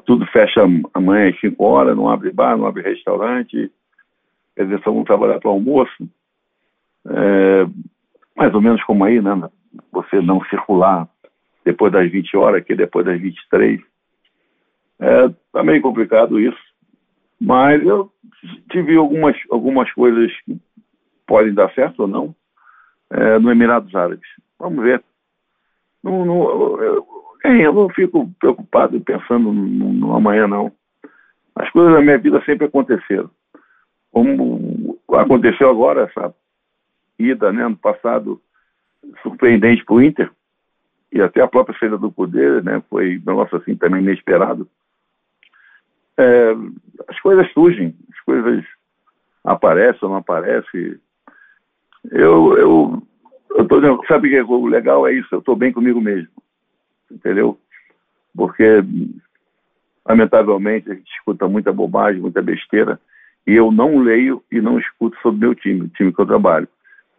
[0.04, 0.62] tudo fecha
[0.96, 3.72] amanhã às 5 horas, não abre bar, não abre restaurante,
[4.56, 6.10] quer dizer, só vão trabalhar para almoço.
[7.08, 7.68] É,
[8.36, 9.48] mais ou menos como aí, né?
[9.92, 11.08] Você não circular
[11.64, 13.80] depois das 20 horas, que depois das 23.
[15.00, 16.58] É, tá meio complicado isso.
[17.40, 18.12] Mas eu
[18.72, 20.60] tive algumas, algumas coisas que
[21.26, 22.36] podem dar certo ou não
[23.12, 24.28] é, no Emirados Árabes.
[24.58, 25.04] Vamos ver.
[26.04, 27.08] Não, não, eu,
[27.44, 30.72] eu não fico preocupado pensando no, no, amanhã, não.
[31.56, 33.30] As coisas da minha vida sempre aconteceram.
[34.12, 36.34] Como aconteceu agora, essa
[37.20, 38.42] ida né, no passado
[39.22, 40.32] surpreendente para o Inter,
[41.12, 44.70] e até a própria saída do poder, né, foi um negócio assim também inesperado.
[46.18, 46.56] É,
[47.08, 48.66] as coisas surgem, as coisas
[49.44, 51.00] aparecem ou não aparecem.
[52.12, 53.08] Eu, eu
[53.58, 55.08] eu tô sabe que é o legal?
[55.08, 56.30] É isso, eu estou bem comigo mesmo.
[57.12, 57.58] Entendeu?
[58.36, 58.84] Porque,
[60.08, 63.00] lamentavelmente, a gente escuta muita bobagem, muita besteira,
[63.48, 66.68] e eu não leio e não escuto sobre meu time, o time que eu trabalho.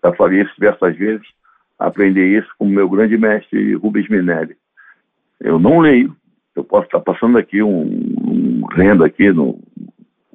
[0.04, 1.26] Já falei isso diversas vezes,
[1.76, 4.56] aprendi isso com o meu grande mestre Rubens Minelli.
[5.40, 6.14] Eu não leio,
[6.54, 9.58] eu posso estar passando aqui um, um lendo aqui no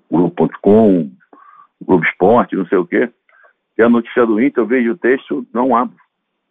[0.10, 1.12] Globo.com,
[1.82, 3.10] Globo Esporte, não sei o quê,
[3.78, 5.98] e a notícia do Inter, eu vejo o texto, não abro.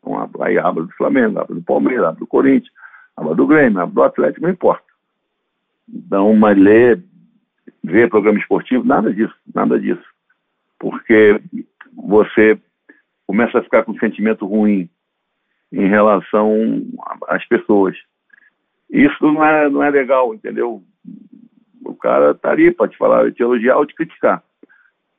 [0.05, 0.43] Não abro.
[0.43, 2.72] Aí abro do Flamengo, abro do Palmeiras, abro do Corinthians,
[3.16, 4.84] abro do Grêmio, abro do Atlético, não importa.
[5.88, 7.03] Então, mas ler,
[7.84, 10.05] ver programa esportivo, nada disso, nada disso.
[10.78, 11.40] Porque
[11.95, 12.59] você
[13.26, 14.88] começa a ficar com um sentimento ruim
[15.72, 16.53] em relação
[17.28, 17.97] às pessoas.
[18.90, 20.82] Isso não é, não é legal, entendeu?
[21.85, 24.43] O cara tá ali para te falar, te elogiar ou te criticar.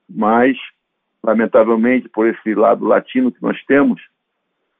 [0.09, 0.57] Mas
[1.23, 4.01] lamentavelmente, por esse lado latino que nós temos,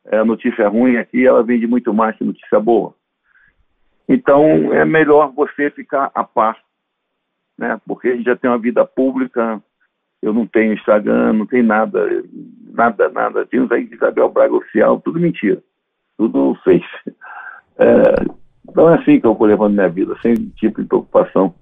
[0.05, 2.93] é, a notícia ruim aqui, ela vende muito mais que notícia boa.
[4.07, 6.57] Então, é melhor você ficar a par,
[7.57, 7.79] né?
[7.87, 9.63] Porque a gente já tem uma vida pública,
[10.21, 12.23] eu não tenho Instagram, não tem nada,
[12.73, 13.45] nada, nada.
[13.45, 15.63] Temos aí Isabel Braga Oficial, tudo mentira,
[16.17, 16.85] tudo fake.
[17.75, 18.32] É,
[18.67, 21.53] então é assim que eu vou levando minha vida, sem tipo de preocupação.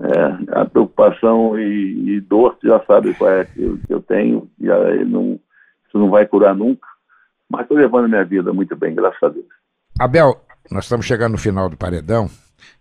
[0.00, 4.00] É, a preocupação e, e, dor, você já sabe qual é que eu, que eu
[4.02, 5.38] tenho, já não,
[5.86, 6.86] isso não vai curar nunca,
[7.48, 9.46] mas estou levando minha vida muito bem, graças a Deus.
[10.00, 12.28] Abel, nós estamos chegando no final do paredão,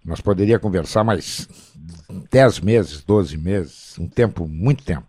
[0.03, 1.47] nós poderíamos conversar mais
[2.31, 5.05] 10 meses, 12 meses, um tempo, muito tempo.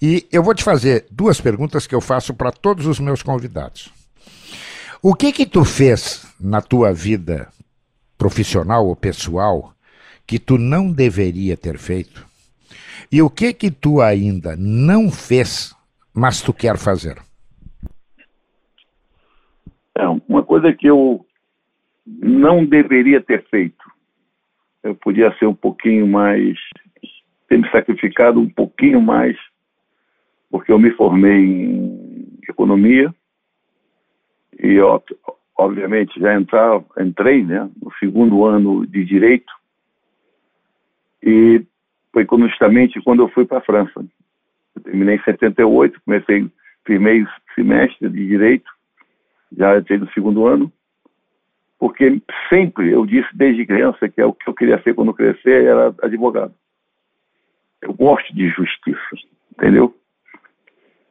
[0.00, 3.90] E eu vou te fazer duas perguntas que eu faço para todos os meus convidados.
[5.02, 7.48] O que que tu fez na tua vida
[8.18, 9.72] profissional ou pessoal
[10.26, 12.26] que tu não deveria ter feito?
[13.10, 15.74] E o que que tu ainda não fez,
[16.12, 17.16] mas tu quer fazer?
[19.96, 21.24] É, uma coisa que eu
[22.06, 23.82] não deveria ter feito.
[24.82, 26.58] Eu podia ser um pouquinho mais,
[27.48, 29.34] ter me sacrificado um pouquinho mais,
[30.50, 33.14] porque eu me formei em economia
[34.62, 34.78] e,
[35.56, 39.52] obviamente, já entrar, entrei né, no segundo ano de direito
[41.22, 41.64] e
[42.12, 44.04] foi justamente quando eu fui para a França.
[44.74, 46.50] Eu terminei em 78, comecei
[46.84, 48.70] primeiro semestre de Direito,
[49.56, 50.72] já entrei no segundo ano,
[51.78, 55.64] porque sempre eu disse desde criança que é o que eu queria ser quando crescer
[55.64, 56.54] era advogado.
[57.80, 59.16] Eu gosto de justiça,
[59.52, 59.94] entendeu?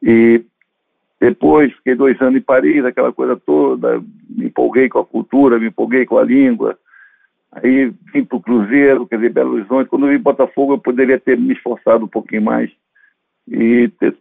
[0.02, 0.44] E
[1.20, 5.66] depois fiquei dois anos em Paris, aquela coisa toda, me empolguei com a cultura, me
[5.66, 6.78] empolguei com a língua,
[7.52, 9.88] Aí vim para o Cruzeiro, quer dizer, Belo Horizonte.
[9.88, 12.70] Quando eu vim para Botafogo, eu poderia ter me esforçado um pouquinho mais.
[13.48, 14.16] E ter...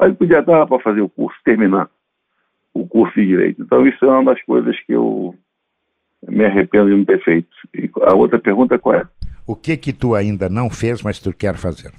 [0.00, 1.88] Aí podia dar para fazer o curso, terminar
[2.74, 3.62] o curso de Direito.
[3.62, 5.34] Então, isso é uma das coisas que eu
[6.28, 7.48] me arrependo de não ter feito.
[7.74, 9.06] E a outra pergunta qual é?
[9.46, 11.92] O que que tu ainda não fez, mas tu quer fazer?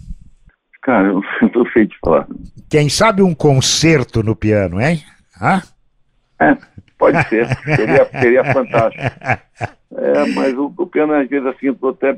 [0.84, 2.28] Cara, eu tô feio de falar.
[2.70, 5.02] Quem sabe um concerto no piano, hein?
[5.42, 5.62] Hã?
[6.40, 6.58] É,
[6.98, 7.48] pode ser.
[7.64, 9.04] seria, seria fantástico.
[9.96, 12.18] É, mas o, o piano, às vezes, assim, eu tô até.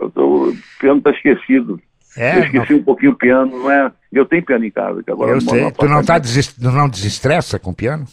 [0.00, 1.80] Eu tô, o piano tá esquecido.
[2.16, 3.90] É, eu esqueci não- um pouquinho o piano, não é?
[4.12, 5.50] Eu tenho piano em casa, que agora eu sei.
[5.50, 6.22] Tu não, tá apartamento.
[6.22, 8.04] deses- tu não desestressa com piano?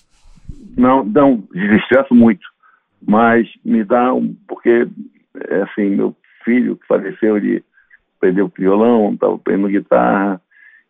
[0.78, 2.42] Não, não, desestresso muito.
[3.06, 4.36] Mas me dá um.
[4.48, 4.88] Porque,
[5.50, 6.16] é assim, meu
[6.46, 7.64] filho que faleceu, ele
[8.22, 10.40] perdeu o violão, estava aprendendo guitarra,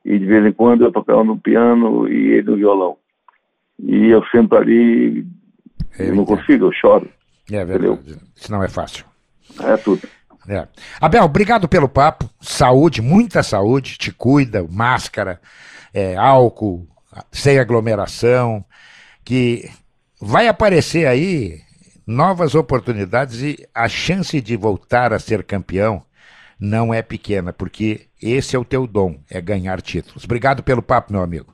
[0.04, 2.98] e de vez em quando eu tocava no piano e ele no violão.
[3.80, 5.28] E eu sempre ali,
[5.98, 7.10] Eu eu não consigo, eu choro.
[7.52, 8.18] É verdade.
[8.36, 9.06] Isso não é fácil.
[9.64, 10.02] É tudo.
[10.48, 10.68] É.
[11.00, 12.30] Abel, obrigado pelo papo.
[12.40, 13.98] Saúde, muita saúde.
[13.98, 15.40] Te cuida, máscara,
[15.94, 16.88] é, álcool,
[17.32, 18.64] sem aglomeração.
[19.24, 19.70] Que
[20.20, 21.60] vai aparecer aí
[22.06, 26.04] novas oportunidades e a chance de voltar a ser campeão
[26.62, 30.24] não é pequena, porque esse é o teu dom, é ganhar títulos.
[30.24, 31.52] Obrigado pelo papo, meu amigo.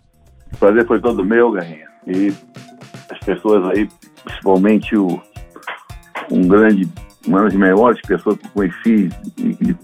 [0.54, 1.88] O prazer foi todo meu, Garrinha.
[2.06, 2.34] E
[3.10, 3.88] as pessoas aí,
[4.26, 5.22] principalmente o,
[6.30, 6.90] um grande,
[7.26, 9.10] uma das melhores pessoas que eu conheci,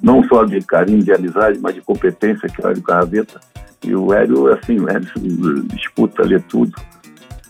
[0.02, 3.40] não só de carinho, de amizade, mas de competência, que é o Hélio Carraveta.
[3.86, 6.74] E o Hélio, assim, o Hélio disputa, lê tudo.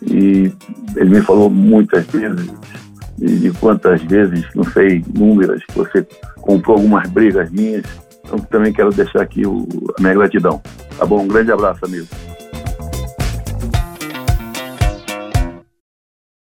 [0.01, 0.51] E
[0.95, 2.51] ele me falou muitas vezes,
[3.18, 6.05] de, de quantas vezes, não sei, inúmeras, que você
[6.41, 7.84] comprou algumas brigas minhas.
[8.24, 10.61] Então também quero deixar aqui o, a minha gratidão.
[10.97, 11.24] Tá bom?
[11.24, 12.07] Um grande abraço, amigo.